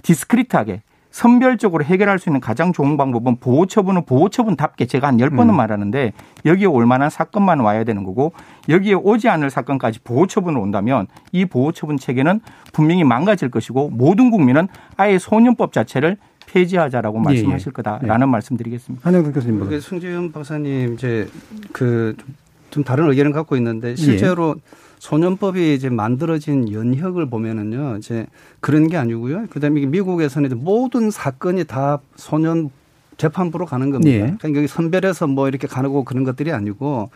[0.03, 0.83] 디스크리트하게
[1.15, 5.57] 선별적으로 해결할 수 있는 가장 좋은 방법은 보호처분은 보호처분답게 제가 한 열번은 음.
[5.57, 6.12] 말하는데
[6.45, 8.33] 여기에 올 만한 사건만 와야 되는 거고
[8.69, 12.41] 여기에 오지 않을 사건까지 보호처분을 온다면 이 보호처분 체계는
[12.73, 16.17] 분명히 망가질 것이고 모든 국민은 아예 소년법 자체를
[16.49, 17.73] 폐지하자라고 예, 말씀하실 예.
[17.73, 18.31] 거다라는 예.
[18.33, 19.09] 말씀드리겠습니다.
[19.09, 19.69] 한영 교수님.
[19.69, 21.29] 그 승재현 박사님 이제
[21.73, 22.17] 그
[22.75, 24.84] 좀 다른 의견을 갖고 있는데 실제로 예.
[25.05, 28.27] 소년법이 이제 만들어진 연혁을 보면은요, 이제
[28.61, 29.49] 그런 게 아니고요.
[29.51, 32.71] 그 다음에 미국에서는 모든 사건이 다 소년
[33.19, 34.11] 재판부로 가는 겁니다.
[34.11, 34.21] 예.
[34.39, 37.11] 그러니까 여기 선별해서 뭐 이렇게 가고 그런 것들이 아니고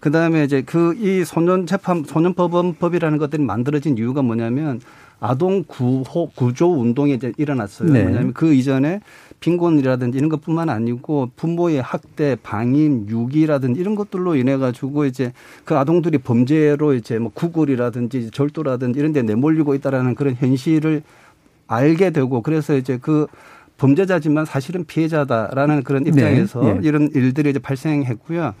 [0.00, 4.80] 그 다음에 이제 그 이 소년 재판 소년법원법이라는 것들이 만들어진 이유가 뭐냐면
[5.18, 7.92] 아동 구호 구조 운동이 이제 일어났어요.
[7.92, 8.02] 네.
[8.02, 9.00] 뭐냐면 그 이전에
[9.40, 15.32] 빈곤이라든지 이런 것뿐만 아니고 부모의 학대, 방임, 유기라든지 이런 것들로 인해 가지고 이제
[15.64, 21.02] 그 아동들이 범죄로 이제 뭐 구글이라든지 절도라든지 이런 데 내몰리고 있다라는 그런 현실을
[21.66, 23.26] 알게 되고 그래서 이제 그
[23.78, 26.10] 범죄자지만 사실은 피해자다라는 그런 네.
[26.10, 26.74] 입장에서 네.
[26.74, 26.80] 네.
[26.82, 28.54] 이런 일들이 이제 발생했고요.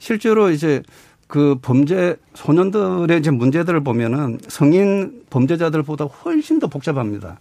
[0.00, 0.82] 실제로 이제
[1.28, 7.38] 그 범죄 소년들의 이제 문제들을 보면은 성인 범죄자들보다 훨씬 더 복잡합니다.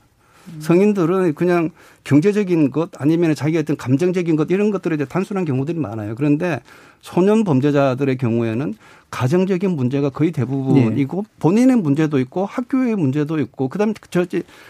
[0.60, 1.70] 성인들은 그냥
[2.04, 6.16] 경제적인 것 아니면 자기 어떤 감정적인 것 이런 것들에 이제 단순한 경우들이 많아요.
[6.16, 6.62] 그런데
[7.02, 8.74] 소년 범죄자들의 경우에는
[9.12, 11.30] 가정적인 문제가 거의 대부분이고 네.
[11.40, 14.26] 본인의 문제도 있고 학교의 문제도 있고 그다음에 저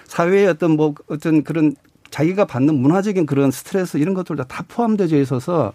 [0.06, 1.76] 사회의 어떤 뭐 어떤 그런
[2.10, 5.74] 자기가 받는 문화적인 그런 스트레스 이런 것들도 다 포함되어 있어서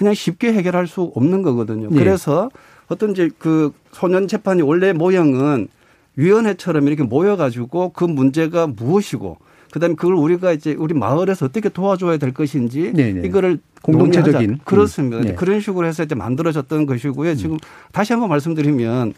[0.00, 1.90] 그냥 쉽게 해결할 수 없는 거거든요.
[1.90, 1.98] 네.
[1.98, 2.50] 그래서
[2.88, 5.68] 어떤 이제 그 소년 재판이 원래 모형은
[6.16, 9.36] 위원회처럼 이렇게 모여가지고 그 문제가 무엇이고
[9.70, 13.28] 그다음에 그걸 우리가 이제 우리 마을에서 어떻게 도와줘야 될 것인지 네네.
[13.28, 15.20] 이거를 공동체적인 그렇습니다.
[15.20, 15.34] 네.
[15.34, 17.34] 그런 식으로 해서 이제 만들어졌던 것이고요.
[17.34, 17.58] 지금 음.
[17.92, 19.12] 다시 한번 말씀드리면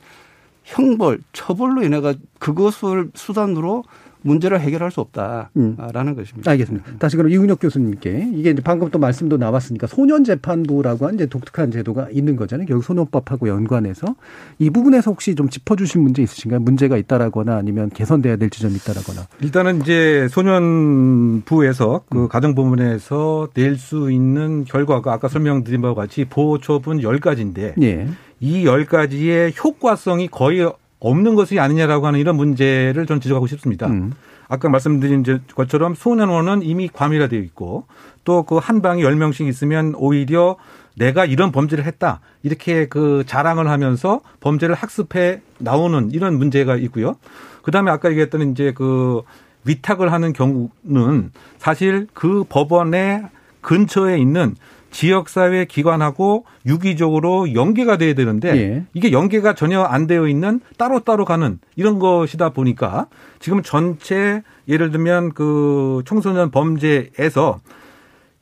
[0.64, 3.84] 형벌, 처벌로 인해가 그것을 수단으로
[4.22, 5.76] 문제를 해결할 수 없다라는 음.
[6.16, 6.50] 것입니다.
[6.50, 6.92] 알겠습니다.
[6.98, 11.70] 다시 그럼 이훈혁 교수님께 이게 이제 방금 또 말씀도 나왔으니까 소년 재판부라고 한 이제 독특한
[11.70, 12.66] 제도가 있는 거잖아요.
[12.66, 14.14] 결국 소년법하고 연관해서
[14.58, 16.60] 이 부분에서 혹시 좀 짚어주실 문제 있으신가요?
[16.60, 19.26] 문제가 있다라거나 아니면 개선돼야 될 지점이 있다라거나.
[19.40, 22.28] 일단은 이제 소년부에서 그 음.
[22.28, 28.06] 가정부문에서 낼 수 있는 결과가 아까 설명드린 바와 같이 보호 처분 10가지인데 예.
[28.38, 30.70] 이 10가지의 효과성이 거의
[31.02, 33.88] 없는 것이 아니냐라고 하는 이런 문제를 저는 지적하고 싶습니다.
[33.88, 34.12] 음.
[34.48, 35.24] 아까 말씀드린
[35.54, 37.86] 것처럼 소년원은 이미 과밀화되어 있고
[38.24, 40.56] 또 그 한 방에 10명씩 있으면 오히려
[40.96, 42.20] 내가 이런 범죄를 했다.
[42.42, 47.16] 이렇게 그 자랑을 하면서 범죄를 학습해 나오는 이런 문제가 있고요.
[47.62, 49.22] 그 다음에 아까 얘기했던 이제 그
[49.64, 53.24] 위탁을 하는 경우는 사실 그 법원의
[53.62, 54.54] 근처에 있는
[54.92, 58.84] 지역사회 기관하고 유기적으로 연계가 돼야 되는데 예.
[58.94, 63.06] 이게 연계가 전혀 안 되어 있는 따로따로 가는 이런 것이다 보니까
[63.40, 67.58] 지금 전체 예를 들면 그 청소년 범죄에서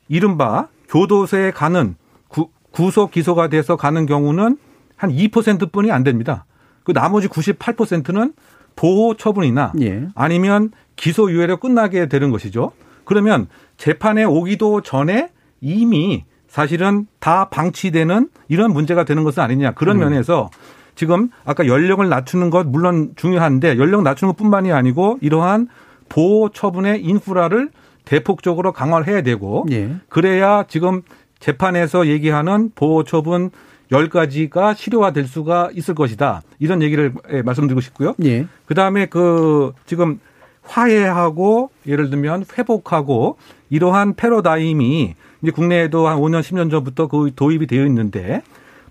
[0.08, 1.94] 이른바 교도소에 가는
[2.28, 4.58] 구, 구속 기소가 돼서 가는 경우는
[4.96, 6.44] 한 2% 뿐이 안 됩니다.
[6.82, 8.34] 그 나머지 98%는
[8.74, 10.08] 보호 처분이나 예.
[10.14, 12.72] 아니면 기소 유예로 끝나게 되는 것이죠.
[13.04, 13.46] 그러면
[13.76, 15.30] 재판에 오기도 전에
[15.60, 20.00] 이미 사실은 다 방치되는 이런 문제가 되는 것은 아니냐 그런 음.
[20.00, 20.50] 면에서
[20.96, 25.68] 지금 아까 연령을 낮추는 것 물론 중요한데 연령 낮추는 것뿐만이 아니고 이러한
[26.08, 27.70] 보호 처분의 인프라를
[28.04, 29.94] 대폭적으로 강화를 해야 되고 예.
[30.08, 31.02] 그래야 지금
[31.38, 33.50] 재판에서 얘기하는 보호 처분
[33.92, 36.42] 10가지가 실효화될 수가 있을 것이다.
[36.58, 38.14] 이런 얘기를 예, 말씀드리고 싶고요.
[38.24, 38.46] 예.
[38.66, 40.18] 그다음에 그 지금
[40.62, 43.36] 화해하고 예를 들면 회복하고
[43.70, 48.42] 이러한 패러다임이 이제 국내에도 한 5년, 10년 전부터 그 도입이 되어 있는데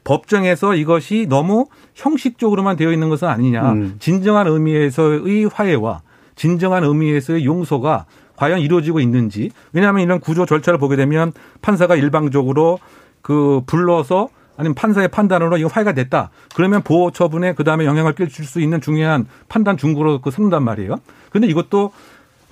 [0.04, 3.72] 법정에서 이것이 너무 형식적으로만 되어 있는 것은 아니냐.
[3.74, 3.96] 음.
[4.00, 6.02] 진정한 의미에서의 화해와
[6.36, 9.52] 진정한 의미에서의 용서가 과연 이루어지고 있는지.
[9.74, 12.80] 왜냐하면 이런 구조 절차를 보게 되면 판사가 일방적으로
[13.22, 16.32] 그 불러서 아니면 판사의 판단으로 이거 화해가 됐다.
[16.56, 20.96] 그러면 보호 처분에 그 다음에 영향을 끼칠 수 있는 중요한 판단 중구로 그 삼는단 말이에요.
[21.30, 21.92] 그런데 이것도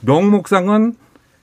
[0.02, 0.94] 명목상은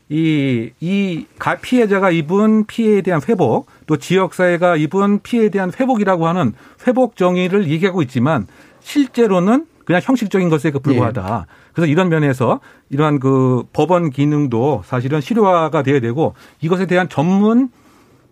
[0.09, 1.27] 이, 이
[1.63, 6.53] 피해자가 입은 피해에 대한 회복, 또 지역사회가 입은 피해에 대한 회복이라고 하는
[6.87, 8.47] 회복 정의를 얘기하고 있지만
[8.81, 11.47] 실제로는 그냥 형식적인 것에 그 불과하다.
[11.49, 11.55] 예.
[11.73, 17.71] 그래서 이런 면에서 이러한 그 법원 기능도 사실은 실효화가 돼야 되고 이것에 대한 전문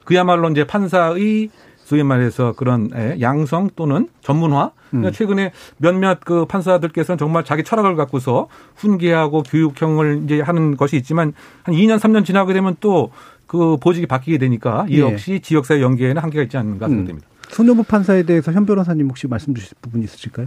[0.05, 1.51] 그야말로 이제 판사의
[1.93, 4.71] 소위 말해서 그런 예, 양성 또는 전문화.
[4.91, 5.13] 그러니까 음.
[5.13, 11.75] 최근에 몇몇 그 판사들께서는 정말 자기 철학을 갖고서 훈계하고 교육형을 이제 하는 것이 있지만 한
[11.75, 13.11] 2년 3년 지나게 되면 또
[13.53, 15.01] 그 보직이 바뀌게 되니까 이 예.
[15.01, 15.39] 역시 예.
[15.39, 17.29] 지역사회 연계에는 한계가 있지 않는가 생각됩니다.
[17.29, 17.51] 음.
[17.51, 20.47] 손여부 판사에 대해서 현 변호사님 혹시 말씀 주실 부분 있으실까요?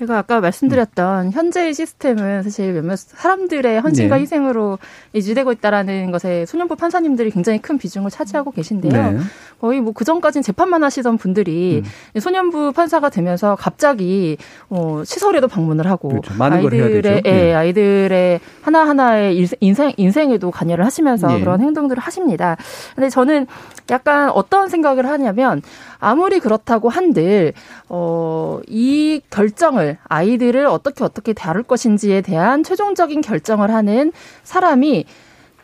[0.00, 1.30] 제가 아까 말씀드렸던 음.
[1.30, 4.22] 현재의 시스템은 사실 몇몇 사람들의 헌신과 네.
[4.22, 4.78] 희생으로
[5.14, 9.12] 유지되고 있다라는 것에 소년부 판사님들이 굉장히 큰 비중을 차지하고 계신데요.
[9.12, 9.18] 네.
[9.60, 11.82] 거의 뭐 그전까지는 재판만 하시던 분들이
[12.14, 12.20] 음.
[12.20, 14.38] 소년부 판사가 되면서 갑자기
[14.70, 16.32] 어, 시설에도 방문을 하고 그렇죠.
[16.42, 17.54] 아이들의 예, 네.
[17.54, 21.40] 아이들의 하나하나의 인생 인생에도 관여를 하시면서 네.
[21.40, 22.56] 그런 행동들을 하십니다.
[22.94, 23.46] 근데 저는
[23.90, 25.60] 약간 어떤 생각을 하냐면
[26.00, 27.52] 아무리 그렇다고 한들
[27.88, 35.04] 어, 이 결정을 아이들을 어떻게 어떻게 다룰 것인지에 대한 최종적인 결정을 하는 사람이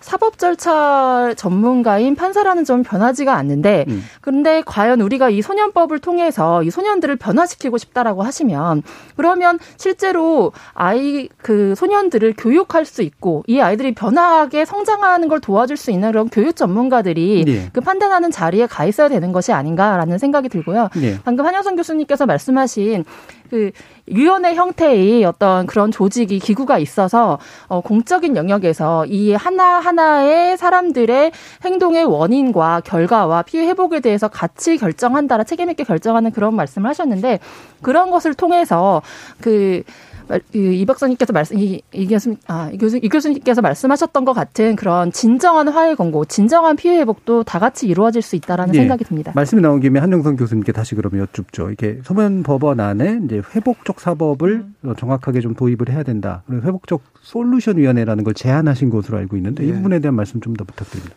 [0.07, 4.04] 사법 절차 전문가인 판사라는 점 변하지가 않는데 음.
[4.20, 8.84] 그런데 과연 우리가 이 소년법을 통해서 이 소년들을 변화시키고 싶다라고 하시면
[9.16, 15.90] 그러면 실제로 아이 그 소년들을 교육할 수 있고 이 아이들이 변화하게 성장하는 걸 도와줄 수
[15.90, 17.70] 있는 그런 교육 전문가들이 네.
[17.72, 20.88] 그 판단하는 자리에 가 있어야 되는 것이 아닌가라는 생각이 들고요.
[20.94, 21.18] 네.
[21.24, 23.04] 방금 한영선 교수님께서 말씀하신
[23.49, 23.70] 그
[24.07, 27.38] 위원회 형태의 어떤 그런 조직이 기구가 있어서
[27.68, 31.32] 어 공적인 영역에서 이 하나 하나의 사람들의
[31.64, 37.40] 행동의 원인과 결과와 피해 회복에 대해서 같이 결정한다라 책임 있게 결정하는 그런 말씀을 하셨는데
[37.82, 39.03] 그런 것을 통해서
[39.40, 39.82] 그
[40.53, 45.12] 이 박사님께서 말씀 이, 이 교수 아, 이 교수 이 교수님께서 말씀하셨던 것 같은 그런
[45.12, 48.79] 진정한 화해 공고, 진정한 피해 회복도 다 같이 이루어질 수 있다라는 네.
[48.81, 49.33] 생각이 듭니다.
[49.37, 51.70] 말씀이 나온 김에 한영선 교수님께 다시 그러면 여쭙죠.
[51.70, 54.95] 이게 소변 법원 안에 이제 회복적 사법을 음.
[54.99, 56.43] 정확하게 좀 도입을 해야 된다.
[56.51, 59.68] 회복적 솔루션 위원회라는 걸 제안하신 것으로 알고 있는데 네.
[59.68, 61.14] 이 부분에 대한 말씀 좀 더 부탁드립니다.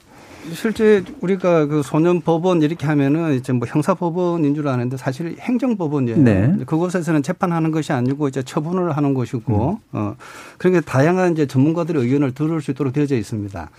[0.54, 5.78] 실제 우리가 그 소년 법원 이렇게 하면은 이제 뭐 형사 법원인 줄 아는데 사실 행정
[5.78, 6.18] 법원이에요.
[6.18, 6.56] 네.
[6.66, 9.98] 그곳에서는 재판하는 것이 아니고 이제 처분을 하는 것이고 음.
[9.98, 10.16] 어
[10.58, 13.70] 그러니까 다양한 이제 전문가들의 의견을 들을 수 있도록 되어져 있습니다.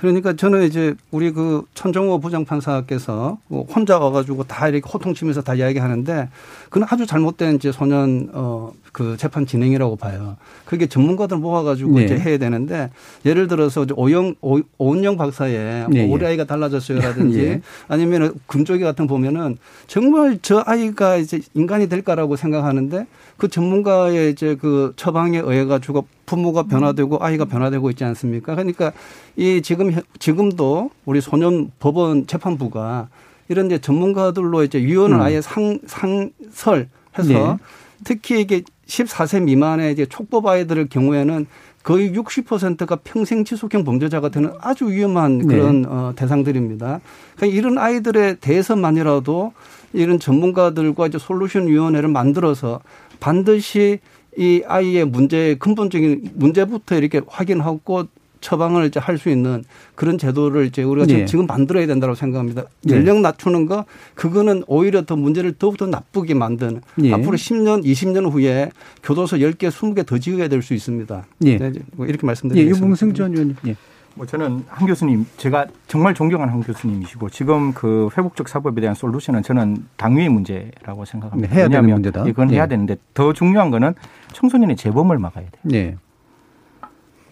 [0.00, 6.30] 그러니까 저는 이제 우리 그 천정호 부장판사께서 뭐 혼자 와가지고 다 이렇게 호통치면서 다 이야기하는데
[6.70, 10.36] 그건 아주 잘못된 이제 소년 어 그 재판 진행이라고 봐요.
[10.64, 12.04] 그게 전문가들 모아가지고 네.
[12.04, 12.90] 이제 해야 되는데
[13.24, 16.08] 예를 들어서 오영 오, 오은영 박사의 뭐 네.
[16.08, 17.60] 우리 아이가 달라졌어요라든지 네.
[17.88, 23.06] 아니면 금쪽이 같은 보면은 정말 저 아이가 이제 인간이 될까라고 생각하는데
[23.36, 28.54] 그 전문가의 이제 그 처방에 의해 가지고 부모가 변화되고 아이가 변화되고 있지 않습니까?
[28.54, 28.92] 그러니까
[29.36, 33.08] 이 지금 지금도 우리 소년 법원 재판부가
[33.48, 35.22] 이런 이제 전문가들로 이제 위원을 음.
[35.22, 36.88] 아예 상 상 설
[37.18, 37.56] 해서 네.
[38.04, 41.46] 특히 이게 14세 미만의 이제 촉법 아이들의 경우에는
[41.82, 45.44] 거의 60%가 평생 지속형 범죄자가 되는 아주 위험한 네.
[45.46, 45.88] 그런 네.
[45.88, 47.00] 어, 대상들입니다.
[47.36, 49.52] 그러니까 이런 아이들에 대해서만이라도
[49.92, 52.80] 이런 전문가들과 이제 솔루션 위원회를 만들어서
[53.18, 53.98] 반드시
[54.36, 58.04] 이 아이의 문제의 근본적인 문제부터 이렇게 확인하고
[58.40, 59.64] 처방을 이제 할 수 있는
[59.94, 61.24] 그런 제도를 이제 우리가 네.
[61.26, 62.64] 지금 만들어야 된다고 생각합니다.
[62.82, 62.96] 네.
[62.96, 63.84] 연령 낮추는 거
[64.14, 67.12] 그거는 오히려 더 문제를 더욱더 나쁘게 만드는 네.
[67.12, 68.70] 앞으로 10년, 20년 후에
[69.02, 71.26] 교도소 10개, 20개 더 지어야 될 수 있습니다.
[71.38, 71.58] 네.
[71.58, 71.72] 네.
[71.92, 72.76] 뭐 이렇게 말씀드리겠습니다.
[72.76, 73.56] 예, 유봉승 전 의원님.
[73.66, 73.76] 예.
[74.14, 79.42] 뭐 저는 한 교수님 제가 정말 존경하는 한 교수님이시고 지금 그 회복적 사법에 대한 솔루션은
[79.42, 81.48] 저는 당위의 문제라고 생각합니다.
[81.54, 82.26] 네, 해야 되는 문제다.
[82.26, 82.70] 이건 해야 네.
[82.70, 83.94] 되는데 더 중요한 거는
[84.32, 85.60] 청소년의 재범을 막아야 돼요.
[85.62, 85.96] 네.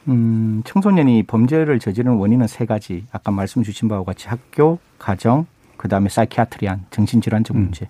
[0.07, 3.05] 음, 청소년이 범죄를 저지르는 원인은 세 가지.
[3.13, 5.47] 아까 말씀 주신 바와 같이 학교, 가정,
[5.77, 7.63] 그 다음에 사이키아트리안, 정신질환적 음.
[7.63, 7.89] 문제.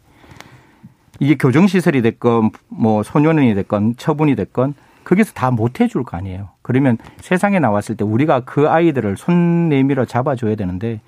[1.21, 6.51] 이게 교정시설이 됐건, 뭐, 소년원이 됐건, 처분이 됐건, 거기서 다 못 해줄 거 아니에요.
[6.63, 11.01] 그러면 세상에 나왔을 때 우리가 그 아이들을 손 내밀어 잡아줘야 되는데,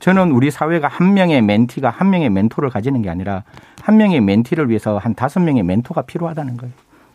[0.00, 3.44] 저는 우리 사회가 한 명의 멘티가 한 명의 멘토를 가지는 게 아니라
[3.80, 6.74] 한 명의 멘티를 위해서 한 다섯 명의 멘토가 필요하다는 거예요.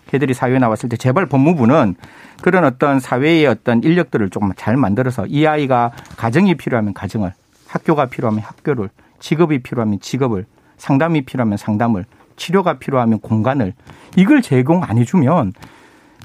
[0.10, 1.96] 걔들이 사회에 나왔을 때 제발 법무부는
[2.42, 7.32] 그런 어떤 사회의 어떤 인력들을 조금 잘 만들어서 이 아이가 가정이 필요하면 가정을
[7.68, 8.90] 학교가 필요하면 학교를
[9.20, 10.46] 직업이 필요하면 직업을
[10.78, 12.06] 상담이 필요하면 상담을
[12.38, 13.74] 치료가 필요하면 공간을
[14.16, 15.54] 이걸 제공 안 해주면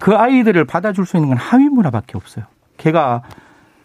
[0.01, 2.47] 그 아이들을 받아줄 수 있는 건 하위 문화밖에 없어요.
[2.79, 3.23] 걔가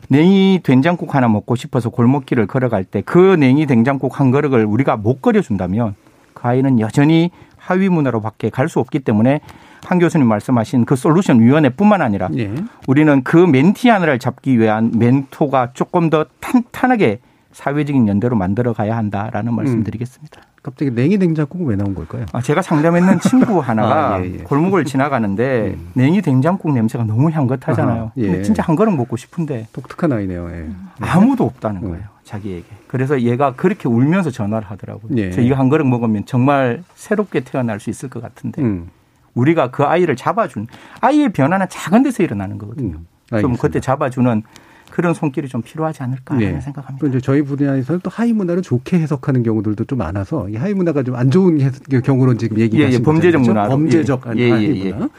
[0.08, 5.22] 냉이 된장국 하나 먹고 싶어서 골목길을 걸어갈 때 그 냉이 된장국 한 그릇을 우리가 못
[5.22, 5.96] 끓여준다면
[6.34, 9.42] 그 아이는 여전히 하위 문화로밖에 갈 수 없기 때문에
[9.90, 12.54] 한 교수님 말씀하신 그 솔루션 위원회뿐만 아니라 네.
[12.86, 17.18] 우리는 그 멘티 하나를 잡기 위한 멘토가 조금 더 탄탄하게
[17.54, 20.42] 사회적인 연대로 만들어 가야 한다라는 말씀드리겠습니다.
[20.42, 20.50] 음.
[20.62, 22.28] 갑자기 냉이 냉장국은 왜 나온 걸까요?
[22.34, 24.38] 아, 제가 상담했는 친구 하나가 아, 예, 예.
[24.44, 25.90] 골목을 지나가는데 음.
[25.96, 28.02] 냉이 냉장국 냄새가 너무 향긋하잖아요.
[28.02, 28.44] 아하, 예.
[28.44, 30.52] 진짜 한 그릇 먹고 싶은데 독특한 아이네요.
[30.52, 30.70] 예.
[31.00, 32.04] 아무도 없다는 거예요.
[32.26, 32.68] 자기에게.
[32.86, 35.18] 그래서 얘가 그렇게 울면서 전화를 하더라고요.
[35.18, 35.32] 예.
[35.32, 38.90] 저 이거 한 그릇 먹으면 정말 새롭게 태어날 수 있을 것 같은데 음.
[39.40, 40.68] 우리가 그 아이를 잡아준
[41.02, 43.00] 아이의 변화는 작은 데서 일어나는 거거든요.
[43.34, 43.42] 음.
[43.42, 44.44] 좀 그때 잡아주는
[44.92, 46.60] 그런 손길이 좀 필요하지 않을까 네.
[46.60, 47.08] 생각합니다.
[47.08, 51.16] 이제 저희 분야에서는 또 하위 문화를 좋게 해석하는 경우들도 좀 많아서 이 하위 문화가 좀
[51.16, 51.60] 안 좋은
[52.04, 55.10] 경우로 지금 얘기가 예, 예, 범죄적 문화, 범죄적 예, 예, 하위 예, 문화.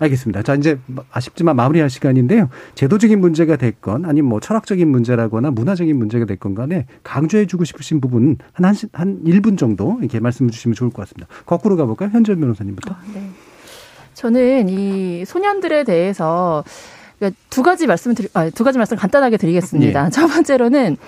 [0.00, 0.42] 알겠습니다.
[0.42, 0.78] 자 이제
[1.12, 2.48] 아쉽지만 마무리할 시간인데요.
[2.74, 8.74] 제도적인 문제가 됐건 아니면 뭐 철학적인 문제라거나 문화적인 문제가 됐건 간에 강조해주고 싶으신 부분 한한
[8.92, 11.28] 한 1분 정도 이렇게 말씀해 주시면 좋을 것 같습니다.
[11.46, 12.10] 거꾸로 가볼까요?
[12.12, 12.94] 현전 변호사님부터.
[12.94, 13.30] 아, 네.
[14.20, 16.62] 저는 이 소년들에 대해서
[17.18, 20.04] 그러니까 두 가지 말씀 드리, 아, 두 가지 말씀 간단하게 드리겠습니다.
[20.04, 20.10] 네.
[20.10, 20.98] 첫 번째로는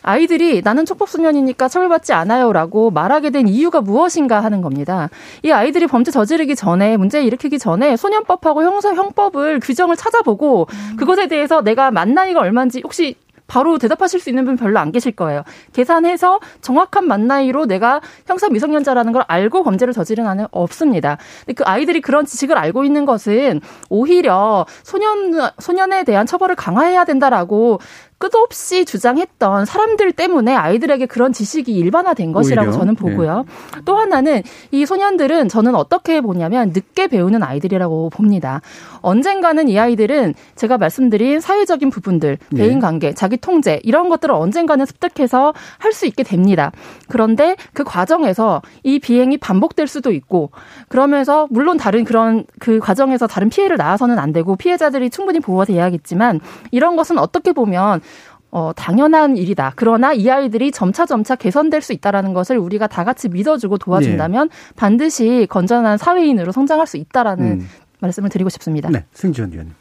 [0.00, 5.10] 아이들이 나는 촉법소년이니까 처벌받지 않아요라고 말하게 된 이유가 무엇인가 하는 겁니다.
[5.42, 11.60] 이 아이들이 범죄 저지르기 전에 문제 일으키기 전에 소년법하고 형사 형법을 규정을 찾아보고 그것에 대해서
[11.60, 13.16] 내가 만 나이가 얼마인지 혹시
[13.46, 15.42] 바로 대답하실 수 있는 분 별로 안 계실 거예요.
[15.72, 21.18] 계산해서 정확한 만 나이로 내가 형사 미성년자라는 걸 알고 범죄를 저지른 아는 없습니다.
[21.40, 27.80] 근데 그 아이들이 그런 지식을 알고 있는 것은 오히려 소년 소년에 대한 처벌을 강화해야 된다라고
[28.18, 32.78] 끝없이 주장했던 사람들 때문에 아이들에게 그런 지식이 일반화된 것이라고 오히려?
[32.78, 33.44] 저는 보고요.
[33.74, 33.80] 네.
[33.84, 38.62] 또 하나는 이 소년들은 저는 어떻게 보냐면 늦게 배우는 아이들이라고 봅니다.
[39.02, 42.56] 언젠가는 이 아이들은 제가 말씀드린 사회적인 부분들, 네.
[42.66, 46.72] 대인 관계, 자기 통제 이런 것들을 언젠가는 습득해서 할 수 있게 됩니다.
[47.08, 50.50] 그런데 그 과정에서 이 비행이 반복될 수도 있고
[50.88, 56.40] 그러면서 물론 다른 그런 그 과정에서 다른 피해를 낳아서는 안 되고 피해자들이 충분히 보호돼야겠지만
[56.70, 58.02] 이런 것은 어떻게 보면
[58.50, 59.72] 어, 당연한 일이다.
[59.76, 64.54] 그러나 이 아이들이 점차 점차 개선될 수 있다라는 것을 우리가 다 같이 믿어주고 도와준다면 네.
[64.76, 67.68] 반드시 건전한 사회인으로 성장할 수 있다라는 음.
[68.00, 68.88] 말씀을 드리고 싶습니다.
[68.90, 69.74] 네, 승지원 위원님.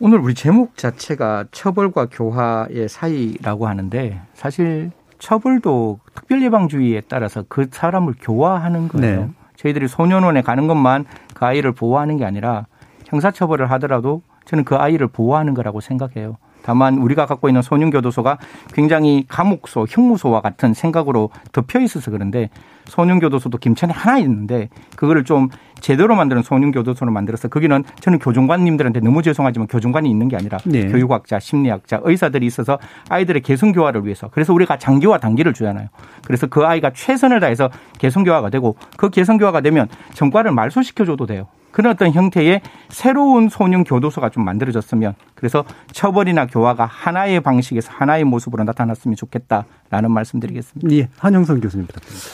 [0.00, 8.14] 오늘 우리 제목 자체가 처벌과 교화의 사이라고 하는데 사실 처벌도 특별 예방주의에 따라서 그 사람을
[8.20, 9.20] 교화하는 거예요.
[9.20, 9.30] 네.
[9.56, 12.66] 저희들이 소년원에 가는 것만 그 아이를 보호하는 게 아니라
[13.06, 16.36] 형사처벌을 하더라도 저는 그 아이를 보호하는 거라고 생각해요.
[16.64, 18.38] 다만 우리가 갖고 있는 소년교도소가
[18.72, 22.48] 굉장히 감옥소, 형무소와 같은 생각으로 덮여 있어서 그런데
[22.86, 25.50] 소년교도소도 김천에 하나 있는데 그거를 좀
[25.80, 30.86] 제대로 만드는 소년교도소를 만들어서 거기는 저는 교정관님들한테 너무 죄송하지만 교정관이 있는 게 아니라 네.
[30.86, 32.78] 교육학자, 심리학자, 의사들이 있어서
[33.10, 35.88] 아이들의 개성교화를 위해서 그래서 우리가 장기와 단기를 주잖아요.
[36.24, 41.46] 그래서 그 아이가 최선을 다해서 개성교화가 되고 그 개성교화가 되면 전과를 말소시켜줘도 돼요.
[41.74, 48.62] 그런 어떤 형태의 새로운 소년 교도소가 좀 만들어졌으면 그래서 처벌이나 교화가 하나의 방식에서 하나의 모습으로
[48.62, 50.94] 나타났으면 좋겠다라는 말씀드리겠습니다.
[50.94, 52.28] 예, 한영선 교수님 부탁드립니다.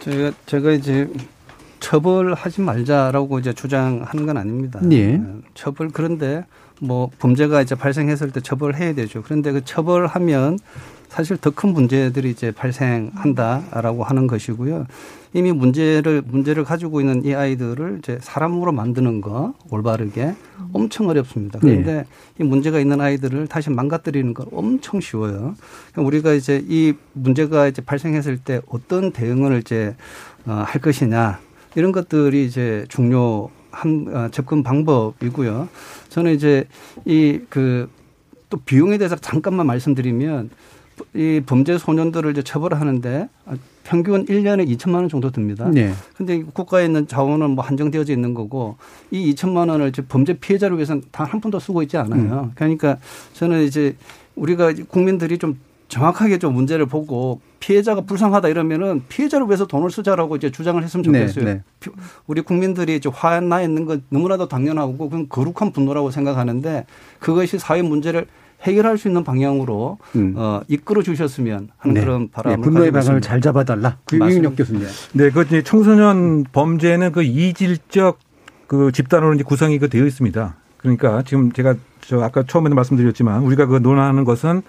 [0.00, 1.10] 제가 제가 이제
[1.80, 4.78] 처벌하지 말자라고 이제 주장하는 건 아닙니다.
[4.92, 5.22] 예.
[5.54, 6.44] 처벌 그런데
[6.78, 9.22] 뭐 범죄가 이제 발생했을 때 처벌해야 되죠.
[9.22, 10.58] 그런데 그 처벌하면
[11.12, 14.86] 사실 더 큰 문제들이 이제 발생한다라고 하는 것이고요.
[15.34, 20.34] 이미 문제를 문제를 가지고 있는 이 아이들을 이제 사람으로 만드는 거 올바르게
[20.72, 21.58] 엄청 어렵습니다.
[21.58, 22.04] 그런데 네.
[22.40, 25.54] 이 문제가 있는 아이들을 다시 망가뜨리는 건 엄청 쉬워요.
[25.92, 29.94] 그러니까 우리가 이제 이 문제가 이제 발생했을 때 어떤 대응을 이제
[30.46, 31.40] 어, 할 것이냐
[31.74, 33.50] 이런 것들이 이제 중요한
[34.14, 35.68] 어, 접근 방법이고요.
[36.08, 36.64] 저는 이제
[37.04, 37.90] 이그
[38.48, 40.50] 또 비용에 대해서 잠깐만 말씀드리면
[41.14, 43.28] 이 범죄 소년들을 이제 처벌하는데
[43.84, 45.68] 평균 1년에 2천만 원 정도 듭니다.
[45.72, 45.92] 네.
[46.16, 48.76] 근데 국가에 있는 자원은 뭐 한정되어져 있는 거고
[49.10, 52.42] 이 2천만 원을 이제 범죄 피해자를 위해서는 단 한 푼도 쓰고 있지 않아요.
[52.44, 52.50] 음.
[52.54, 52.98] 그러니까
[53.32, 53.96] 저는 이제
[54.36, 60.50] 우리가 국민들이 좀 정확하게 좀 문제를 보고 피해자가 불쌍하다 이러면은 피해자를 위해서 돈을 쓰자라고 이제
[60.50, 61.44] 주장을 했으면 좋겠어요.
[61.44, 61.92] 네, 네.
[62.26, 66.86] 우리 국민들이 이제 화나 있는 건 너무나도 당연하고 그건 거룩한 분노라고 생각하는데
[67.18, 68.26] 그것이 사회 문제를
[68.62, 70.34] 해결할 수 있는 방향으로 음.
[70.36, 72.00] 어, 이끌어 주셨으면 하는 네.
[72.00, 73.98] 그런 바람을 네, 분노의 방향을 잘 잡아달라.
[74.12, 74.86] 유인혁 교수님.
[75.12, 78.18] 네, 그 이제 청소년 범죄는 그 이질적
[78.66, 80.54] 그 집단으로 이제 구성이 그 되어 있습니다.
[80.78, 84.62] 그러니까 지금 제가 저 아까 처음에도 말씀드렸지만 우리가 그 논하는 것은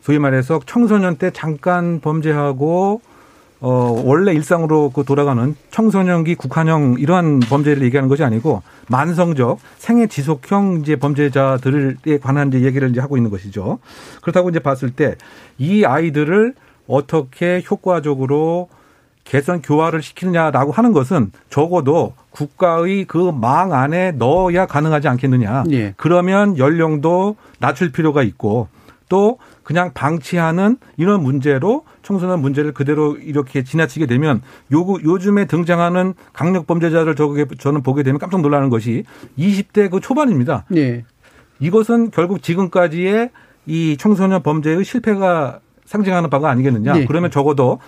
[0.00, 3.00] 소위 말해서 청소년 때 잠깐 범죄하고
[3.60, 10.80] 어, 원래 일상으로 그 돌아가는 청소년기 국한형 이러한 범죄를 얘기하는 것이 아니고 만성적 생애 지속형
[10.82, 13.78] 이제 범죄자들에 관한 이제 얘기를 이제 하고 있는 것이죠.
[14.22, 15.14] 그렇다고 이제 봤을 때
[15.58, 16.54] 이 아이들을
[16.88, 18.68] 어떻게 효과적으로
[19.24, 25.64] 개선 교화를 시키느냐라고 하는 것은 적어도 국가의 그 망 안에 넣어야 가능하지 않겠느냐.
[25.70, 25.94] 예.
[25.98, 28.68] 그러면 연령도 낮출 필요가 있고
[29.10, 29.38] 또
[29.70, 34.42] 그냥 방치하는 이런 문제로 청소년 문제를 그대로 이렇게 지나치게 되면
[34.72, 39.04] 요, 요즘에 등장하는 강력 범죄자를 저게 저는 보게 되면 깜짝 놀라는 것이
[39.38, 40.64] 20대 그 초반입니다.
[40.70, 41.04] 네.
[41.60, 43.30] 이것은 결국 지금까지의
[43.66, 46.92] 이 청소년 범죄의 실패가 상징하는 바가 아니겠느냐.
[46.94, 47.04] 네.
[47.06, 47.78] 그러면 적어도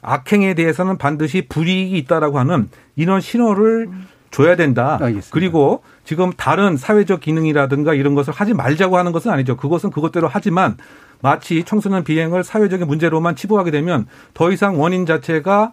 [0.00, 3.88] 악행에 대해서는 반드시 불이익이 있다라고 하는 이런 신호를
[4.30, 4.98] 줘야 된다.
[5.00, 5.28] 알겠습니다.
[5.30, 9.56] 그리고 지금 다른 사회적 기능이라든가 이런 것을 하지 말자고 하는 것은 아니죠.
[9.56, 10.76] 그것은 그것대로 하지만
[11.22, 15.72] 마치 청소년 비행을 사회적인 문제로만 치부하게 되면 더 이상 원인 자체가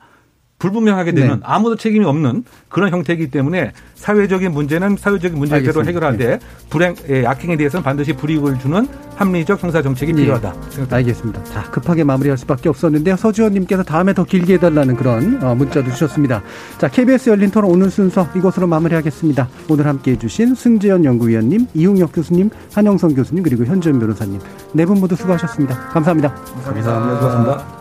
[0.59, 1.39] 불분명하게 되는 네.
[1.43, 6.39] 아무도 책임이 없는 그런 형태이기 때문에 사회적인 문제는 사회적인 문제대로 해결할 때 네.
[6.69, 10.21] 불행 예, 악행에 대해서는 반드시 불이익을 주는 합리적 형사 정책이 네.
[10.23, 10.53] 필요하다.
[10.91, 11.43] 알겠습니다.
[11.45, 13.15] 자 급하게 마무리할 수밖에 없었는데요.
[13.15, 16.43] 서지원님께서 다음에 더 길게 해달라는 그런 어, 문자도 주셨습니다.
[16.77, 19.47] 자 KBS 열린 토론 오늘 순서 이것으로 마무리하겠습니다.
[19.69, 24.39] 오늘 함께해주신 승재현 연구위원님, 이웅혁 교수님, 한영성 교수님 그리고 현지현 변호사님
[24.73, 25.75] 네 분 모두 수고하셨습니다.
[25.91, 26.33] 감사합니다.
[26.33, 26.91] 감사합니다.
[26.93, 27.78] 감사합니다.